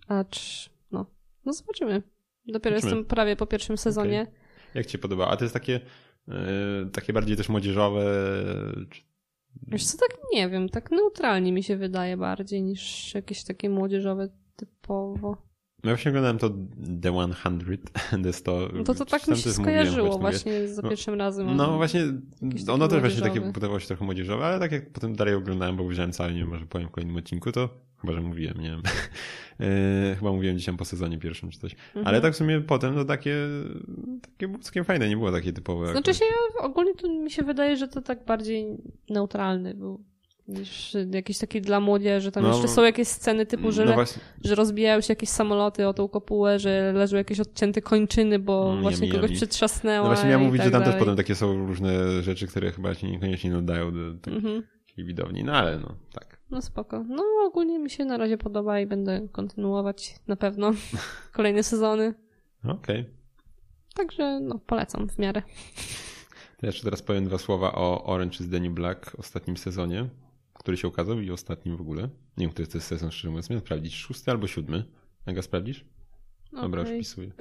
[0.09, 1.07] Acz, no,
[1.45, 2.03] no zobaczymy.
[2.47, 2.77] Dopiero Zobaczymy.
[2.77, 4.27] jestem prawie po pierwszym sezonie.
[4.75, 5.29] Jak ci się podoba?
[5.29, 5.81] A to jest takie,
[6.29, 6.35] e,
[6.93, 8.05] takie bardziej też młodzieżowe.
[8.91, 9.03] czy-
[9.69, 14.29] Wiesz co, tak nie wiem, tak neutralnie mi się wydaje bardziej niż jakieś takie młodzieżowe
[14.57, 15.53] typowo.
[15.85, 16.51] No ja właśnie oglądałem to
[17.03, 18.69] The 100, to jest to...
[18.75, 21.57] No to to tak mi się skojarzyło właśnie, właśnie za No, pierwszym razem.
[21.57, 22.01] No właśnie,
[22.69, 25.89] ono też właśnie takie wydawało się trochę młodzieżowe, ale tak jak potem dalej oglądałem, bo
[25.89, 27.69] widziałem cały, nie wiem, może powiem w kolejnym odcinku, to
[28.01, 28.83] chyba, że mówiłem, nie wiem.
[29.61, 31.73] E, chyba mówiłem dzisiaj po sezonie pierwszym czy coś.
[31.73, 32.07] Mhm.
[32.07, 33.37] Ale tak w sumie potem to takie,
[34.23, 35.87] takie całkiem fajne, nie było takie typowe.
[35.87, 36.19] Znaczy jakoś.
[36.19, 38.67] się, ogólnie to mi się wydaje, że to tak bardziej
[39.11, 40.05] neutralny był
[40.53, 42.33] niż jakiś taki dla młodzieży.
[42.33, 43.95] Tam No, jeszcze są jakieś sceny typu, że, No
[44.45, 48.83] że rozbijają się jakieś samoloty o tą kopułę, że leżą jakieś odcięte kończyny, bo Mm,
[48.83, 49.37] właśnie kogoś yummy.
[49.37, 50.09] przytrzasnęła.
[50.09, 51.01] no właśnie miałem mówić, tak że tam też dalej.
[51.01, 54.63] potem takie są różne rzeczy, które chyba się niekoniecznie nadają do takiej Mhm.
[54.99, 56.39] widowni, no ale no, tak.
[56.51, 57.05] No spoko.
[57.09, 60.71] No ogólnie mi się na razie podoba i będę kontynuować na pewno
[61.37, 62.15] kolejne sezony.
[62.65, 63.05] Okej.
[63.95, 65.43] Także no polecam w miarę.
[66.61, 70.09] To jeszcze teraz powiem dwa słowa o Orange is the New Black, ostatnim sezonie,
[70.63, 72.03] który się ukazał i ostatnim w ogóle.
[72.03, 73.51] Nie wiem, który to jest sezon, szczerze mówiąc.
[73.51, 74.85] Miałem sprawdzić, szósty albo siódmy.
[75.27, 75.85] Aga, sprawdzisz?
[76.53, 77.01] Dobra, już Okej.
[77.01, 77.33] wpisuję.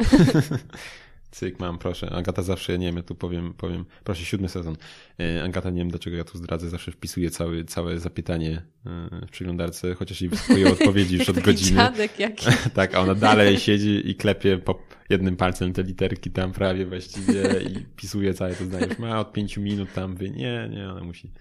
[1.32, 2.10] Cyk, mam, proszę.
[2.10, 4.78] Agata zawsze, nie wiem, ja tu powiem, powiem, proszę, siódmy sezon.
[5.20, 9.32] E, Agata, nie wiem dlaczego ja tu zdradzę, zawsze wpisuje cały, całe zapytanie e, w
[9.32, 11.82] przeglądarce, chociaż jej wyskupują odpowiedzi już od godziny.
[12.20, 12.46] jaki.
[12.74, 14.80] Tak, a ona dalej siedzi i klepie po
[15.10, 18.86] jednym palcem te literki tam prawie właściwie i pisuje całe to zdanie.
[18.88, 21.32] Już ma od pięciu minut tam, wy, nie, nie, ona musi.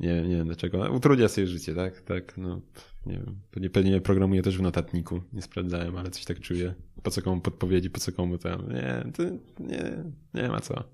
[0.00, 0.92] Nie, nie wiem dlaczego.
[0.92, 2.00] Utrudnia sobie życie, tak?
[2.00, 2.60] Tak, no,
[3.06, 3.40] nie wiem.
[3.50, 5.22] Pewnie, pewnie programuje też w notatniku.
[5.32, 6.74] Nie sprawdzałem, ale coś tak czuję.
[7.02, 8.72] Po co komu podpowiedzi, po co komu tam.
[8.72, 9.22] Nie, to
[9.64, 10.04] nie,
[10.34, 10.84] nie ma co.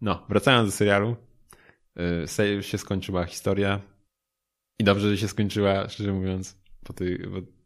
[0.00, 1.16] No, wracając do serialu.
[2.38, 3.80] Yy, już się skończyła historia.
[4.78, 6.58] I dobrze, że się skończyła, szczerze mówiąc.
[6.84, 7.18] Po tej,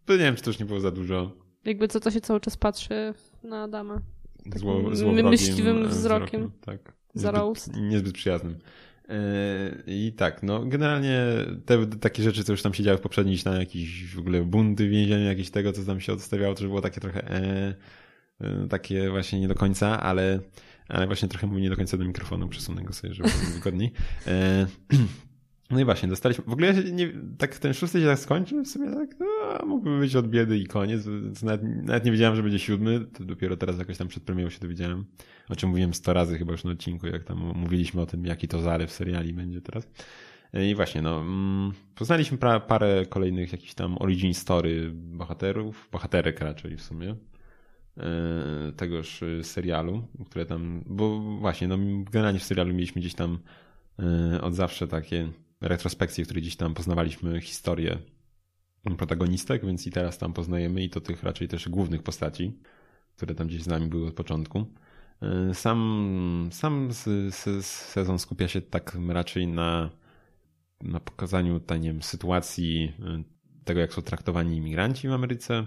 [0.06, 1.36] bo, nie wiem, czy to już nie było za dużo.
[1.64, 4.00] Jakby co to się cały czas patrzy na Adama.
[4.56, 6.50] Zło, Takim myśliwym e, wzrokiem.
[6.60, 6.92] Tak.
[7.14, 8.58] Za Niezbyt, niezbyt przyjaznym.
[9.12, 11.24] E, I tak, no generalnie
[11.66, 14.86] te takie rzeczy, co już tam się działy w poprzednich, tam jakieś w ogóle bunty
[14.86, 17.74] w więzieniu, jakieś tego, co tam się odstawiało, to było takie trochę e,
[18.40, 20.40] e, takie właśnie nie do końca, ale,
[20.88, 23.92] ale właśnie trochę mówię nie do końca do mikrofonu, przesunę go sobie, żeby było wygodniej.
[24.26, 24.66] E,
[25.72, 28.90] no i właśnie, dostaliśmy, w ogóle nie, tak ten szósty się tak skończył, w sumie
[28.90, 31.06] tak, no, mógłby być od biedy i koniec,
[31.42, 34.60] nawet, nawet nie wiedziałem, że będzie siódmy, to dopiero teraz jakoś tam przed premierą się
[34.60, 35.04] dowiedziałem,
[35.48, 38.48] o czym mówiłem sto razy chyba już na odcinku, jak tam mówiliśmy o tym, jaki
[38.48, 39.88] to zaryw seriali będzie teraz.
[40.54, 46.76] I właśnie, no, mm, poznaliśmy pra, parę kolejnych jakichś tam origin story bohaterów, bohaterek raczej
[46.76, 47.16] w sumie,
[47.96, 51.78] e, tegoż e, serialu, które tam, bo właśnie, no,
[52.10, 53.38] generalnie w serialu mieliśmy gdzieś tam
[53.98, 55.32] e, od zawsze takie
[55.62, 57.98] retrospekcje, w których gdzieś tam poznawaliśmy historię
[58.98, 62.58] protagonistek, więc i teraz tam poznajemy i to tych raczej też głównych postaci,
[63.16, 64.66] które tam gdzieś z nami były od początku.
[65.22, 66.88] E, Sam, sam
[67.62, 69.90] sezon skupia się tak raczej na,
[70.80, 73.22] na pokazaniu tak, nie wiem, sytuacji e,
[73.64, 75.66] tego, jak są traktowani imigranci w Ameryce.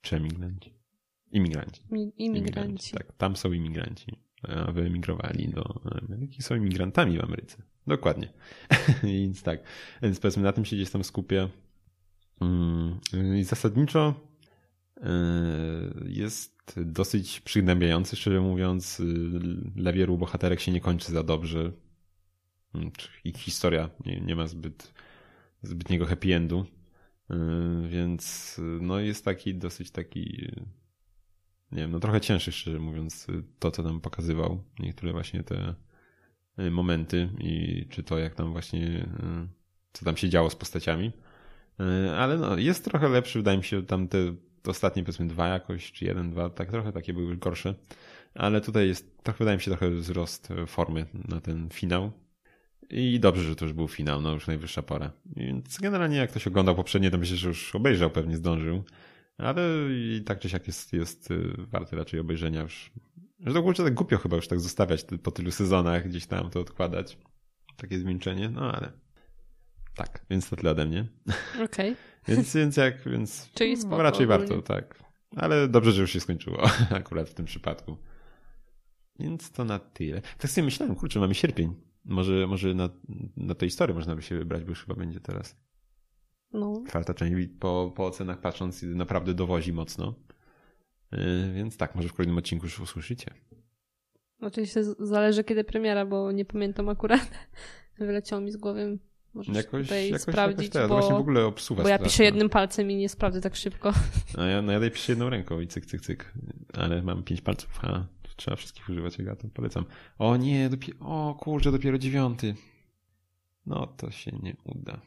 [0.00, 0.74] Czy emigranci?
[1.32, 1.82] Imigranci.
[1.90, 2.96] Mi- Imigranci.
[2.96, 4.16] Tak, tam są imigranci.
[4.42, 7.62] A wyemigrowali do Ameryki, są imigrantami w Ameryce.
[7.86, 8.32] Dokładnie.
[9.02, 9.60] Więc tak.
[10.02, 11.48] Więc powiedzmy, na tym się gdzieś tam skupię.
[12.40, 13.00] Mm,
[13.38, 14.14] I zasadniczo
[14.96, 15.02] yy,
[16.06, 19.02] jest dosyć przygnębiający, szczerze mówiąc.
[19.76, 21.72] Dla wielu bohaterek się nie kończy za dobrze.
[22.74, 22.90] Mm,
[23.24, 24.94] Ich historia nie, nie ma zbyt
[25.62, 26.66] zbytniego happy endu.
[27.88, 30.52] Więc no jest taki dosyć taki
[31.72, 33.26] nie wiem, no trochę cięższy szczerze mówiąc
[33.58, 34.62] to, co nam pokazywał.
[34.78, 35.74] Niektóre właśnie te
[36.70, 39.08] momenty i czy to jak tam właśnie
[39.92, 41.12] co tam się działo z postaciami.
[42.16, 44.18] Ale no, jest trochę lepszy, wydaje mi się, tam te
[44.66, 47.74] ostatnie powiedzmy dwa jakoś, czy jeden, dwa, tak trochę takie były gorsze.
[48.34, 52.12] Ale tutaj jest, trochę wydaje mi się, trochę wzrost formy na ten finał.
[52.90, 55.12] I dobrze, że to już był finał, no już najwyższa pora.
[55.36, 58.82] Więc generalnie jak ktoś oglądał poprzednie, to myślę, że już obejrzał, pewnie zdążył.
[59.38, 62.92] Ale i tak czy siak jest, jest y, warty raczej obejrzenia już.
[63.40, 66.60] Że to kurczę tak głupio chyba już tak zostawiać po tylu sezonach, gdzieś tam to
[66.60, 67.18] odkładać.
[67.76, 68.92] Takie zmięczenie, no ale
[69.96, 71.06] tak, więc to tyle ode mnie.
[71.64, 71.92] Okej.
[71.92, 71.96] Okay.
[72.28, 75.04] więc, więc jak, więc Czyli spoko, raczej warto, tak.
[75.36, 77.96] Ale dobrze, że już się skończyło akurat w tym przypadku.
[79.18, 80.22] Więc to na tyle.
[80.38, 81.74] Tak sobie myślałem, kurczę, mamy sierpień.
[82.04, 82.88] Może, może na,
[83.36, 85.56] na tej historii można by się wybrać, bo już chyba będzie teraz.
[86.52, 86.82] No.
[86.88, 90.14] Czwarta część po, po ocenach patrząc naprawdę dowozi mocno.
[91.12, 93.30] Yy, więc tak, może w kolejnym odcinku już usłyszycie.
[94.40, 97.30] Oczywiście zależy kiedy premiera, bo nie pamiętam akurat.
[97.98, 98.98] Wyleciało mi z głowy.
[99.34, 102.48] Możesz jakoś, tutaj jakoś, sprawdzić, jakoś bo, właśnie w ogóle obsuwa bo ja piszę jednym
[102.48, 103.92] palcem i nie sprawdzę tak szybko.
[104.38, 106.32] A ja, no ja piszę jedną ręką i cyk, cyk, cyk.
[106.74, 109.84] Ale mam pięć palców, a trzeba wszystkich używać, ja to polecam.
[110.18, 112.54] O nie, dopiero, o kurczę, dopiero dziewiąty.
[113.66, 115.00] No to się nie uda.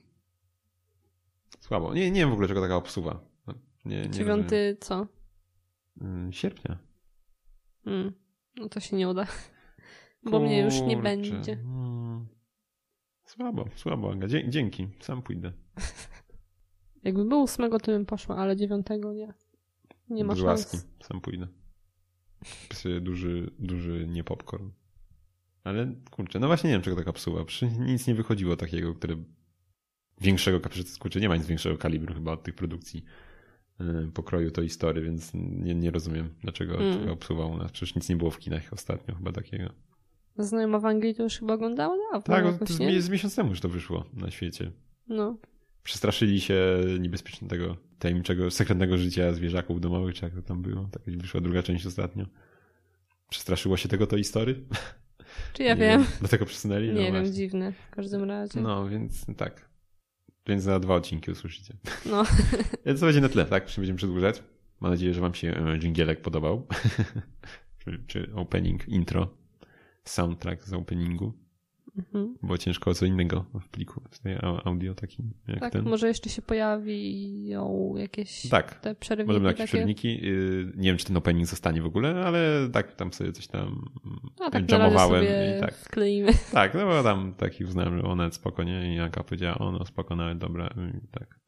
[1.60, 1.94] Słabo.
[1.94, 3.20] Nie, nie wiem w ogóle, czego taka obsuwa.
[3.48, 3.54] No,
[3.86, 5.08] nie, nie Dziewiąty co?
[6.02, 6.78] Mm, sierpnia.
[7.84, 8.14] Hmm.
[8.56, 9.26] No to się nie uda.
[10.24, 10.46] Bo Kurczę.
[10.46, 11.56] mnie już nie będzie.
[11.56, 12.28] Hmm.
[13.26, 14.28] Słabo, słabo, Aga.
[14.28, 15.52] Dzięki, sam pójdę.
[17.04, 19.34] Jakby był ósmego, to bym poszła, ale dziewiątego nie.
[20.10, 20.88] Nie ma szans.
[21.04, 21.48] sam pójdę.
[23.02, 24.70] Duży, duży nie popcorn.
[25.64, 27.46] Ale kurczę, no właśnie nie wiem, czego taka psuła.
[27.80, 29.24] Nic nie wychodziło takiego, które
[30.22, 30.60] większego,
[31.00, 33.04] kurczę, nie ma nic większego kalibru chyba od tych produkcji
[34.14, 37.10] pokroju to historii, więc nie, nie rozumiem, dlaczego mm.
[37.10, 37.72] obsuwał u nas.
[37.72, 39.70] Przecież nic nie było w kinach ostatnio chyba takiego.
[40.38, 42.22] Znajoma w Anglii to już chyba oglądała dawno.
[42.36, 44.72] Tak, jakoś, z, z miesiąc temu już to wyszło na świecie.
[45.08, 45.38] No.
[45.84, 46.56] Przestraszyli się
[47.00, 50.90] niebezpiecznego, tajemniczego, sekretnego życia zwierzaków domowych, czy jak to tam było.
[50.92, 52.26] Tak wyszła druga część ostatnio.
[53.30, 54.66] Przestraszyło się tego to historii?
[55.54, 56.02] Czy ja wiem.
[56.02, 56.12] wiem.
[56.20, 56.88] Dlatego przesunęli?
[56.88, 57.32] Nie no wiem, właśnie.
[57.32, 58.62] dziwne w każdym razie.
[58.62, 59.69] No, więc tak.
[60.48, 61.78] Więc za dwa odcinki usłyszycie.
[62.06, 62.24] No.
[62.86, 63.66] Więc to będzie na tle, tak?
[63.66, 64.44] Czy będziemy przedłużać?
[64.80, 66.68] Mam nadzieję, że wam się dżingielek podobał.
[67.80, 69.28] czy, czy opening, intro
[70.06, 71.34] soundtrack z openingu.
[71.98, 72.36] Mhm.
[72.44, 74.02] Było ciężko o co innego w pliku
[74.64, 75.90] audio takim jak tak, ten.
[75.90, 79.28] może jeszcze się pojawią jakieś tak, te przerywniki.
[79.28, 79.68] Możemy jakieś takie?
[79.68, 80.20] przerwniki.
[80.28, 83.86] Y, nie wiem, czy ten opening zostanie w ogóle, ale tak tam sobie coś tam
[84.40, 85.24] A, tak jamowałem.
[85.24, 85.76] i tak.
[85.76, 86.32] Wkleimy.
[86.54, 90.38] Tak, no bo tam taki uznałem, że ona spokojnie i Jaka powiedziała, ono spoko, nawet
[90.38, 90.70] dobra.
[91.12, 91.40] tak.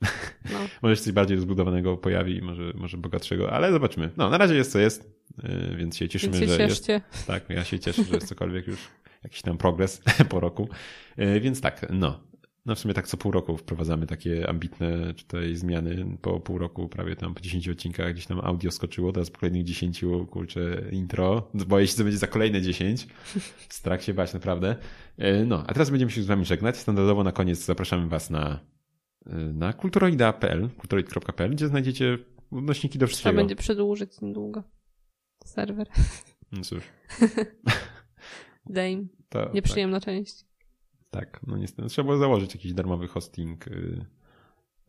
[0.53, 0.59] No.
[0.81, 4.09] może się coś bardziej rozbudowanego pojawi, może, może bogatszego, ale zobaczymy.
[4.17, 6.93] No, na razie jest co jest, y, więc się cieszymy, więc się że cieszcie.
[6.93, 7.27] jest.
[7.27, 8.79] Tak, ja się cieszę, że jest cokolwiek już
[9.23, 10.69] jakiś tam progres po roku.
[11.17, 12.31] E, więc tak, no.
[12.65, 16.17] No w sumie tak co pół roku wprowadzamy takie ambitne tutaj zmiany.
[16.21, 19.63] Po pół roku prawie tam po 10 odcinkach gdzieś tam audio skoczyło, teraz po kolejnych
[19.63, 21.49] 10 kurczę intro.
[21.53, 23.07] Boję się, co będzie za kolejne 10.
[23.69, 24.75] Strach się bać naprawdę.
[25.17, 26.77] E, no, a teraz będziemy się z wami żegnać.
[26.77, 28.59] Standardowo na koniec zapraszamy was na
[29.25, 32.17] e, na kulturoida.pl, kulturoid.pl, gdzie znajdziecie
[32.51, 33.29] odnośniki do wszystkiego.
[33.29, 34.63] Trzeba będzie przedłużyć niedługo
[35.45, 35.87] serwer.
[36.51, 36.83] No cóż.
[38.65, 39.05] Dame.
[39.29, 40.05] To, Nieprzyjemna tak.
[40.05, 40.45] część.
[41.11, 41.89] Tak, no niestety.
[41.89, 43.67] Trzeba było założyć jakiś darmowy hosting.
[43.67, 44.05] Y,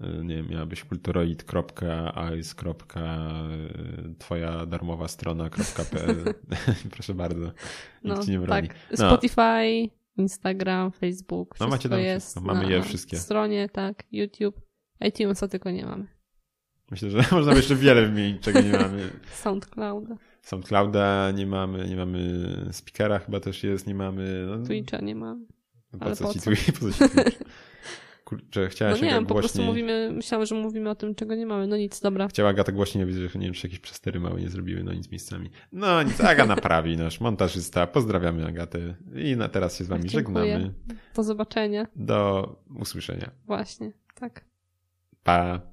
[0.01, 2.55] y, nie wiem, miałabyś kulturoid.ice.
[2.57, 6.25] Y, twoja darmowa strona.pl.
[6.95, 7.53] Proszę bardzo.
[8.05, 8.69] No, ci nie broni.
[8.69, 8.77] Tak.
[8.91, 8.97] No.
[8.97, 11.61] Spotify, Instagram, Facebook.
[11.61, 12.55] No macie tam jest wszystko.
[12.55, 13.17] Mamy je wszystkie.
[13.17, 14.05] stronie, tak.
[14.13, 14.61] YouTube.
[15.01, 16.07] iTunesa tylko nie mamy.
[16.91, 19.11] Myślę, że można by jeszcze wiele wymienić, czego nie mamy.
[19.33, 20.05] SoundCloud.
[20.43, 24.47] SoundClouda nie mamy, nie mamy speakera chyba też jest, nie mamy.
[24.49, 25.47] No, Twitcha nie mamy.
[25.93, 26.73] No, po co ci Twitch?
[26.73, 27.39] Po co ci Twitch?
[28.25, 31.47] Kurczę, chciałaś no nie wiem, po prostu mówimy, myślałam, że mówimy o tym, czego nie
[31.47, 31.67] mamy.
[31.67, 32.29] No nic, dobra.
[32.29, 35.11] Chciała Agata głośniej, widzę, że nie wiem, czy jakieś przestery małe nie zrobiły, no nic
[35.11, 35.51] miejscami.
[35.73, 37.87] No nic, Aga naprawi, nasz montażysta.
[37.87, 40.45] Pozdrawiamy Agatę i na teraz się z wami Dziękuję.
[40.45, 40.75] żegnamy.
[41.15, 41.87] Do zobaczenia.
[41.97, 43.31] Do usłyszenia.
[43.47, 44.45] Właśnie, tak.
[45.23, 45.72] Pa.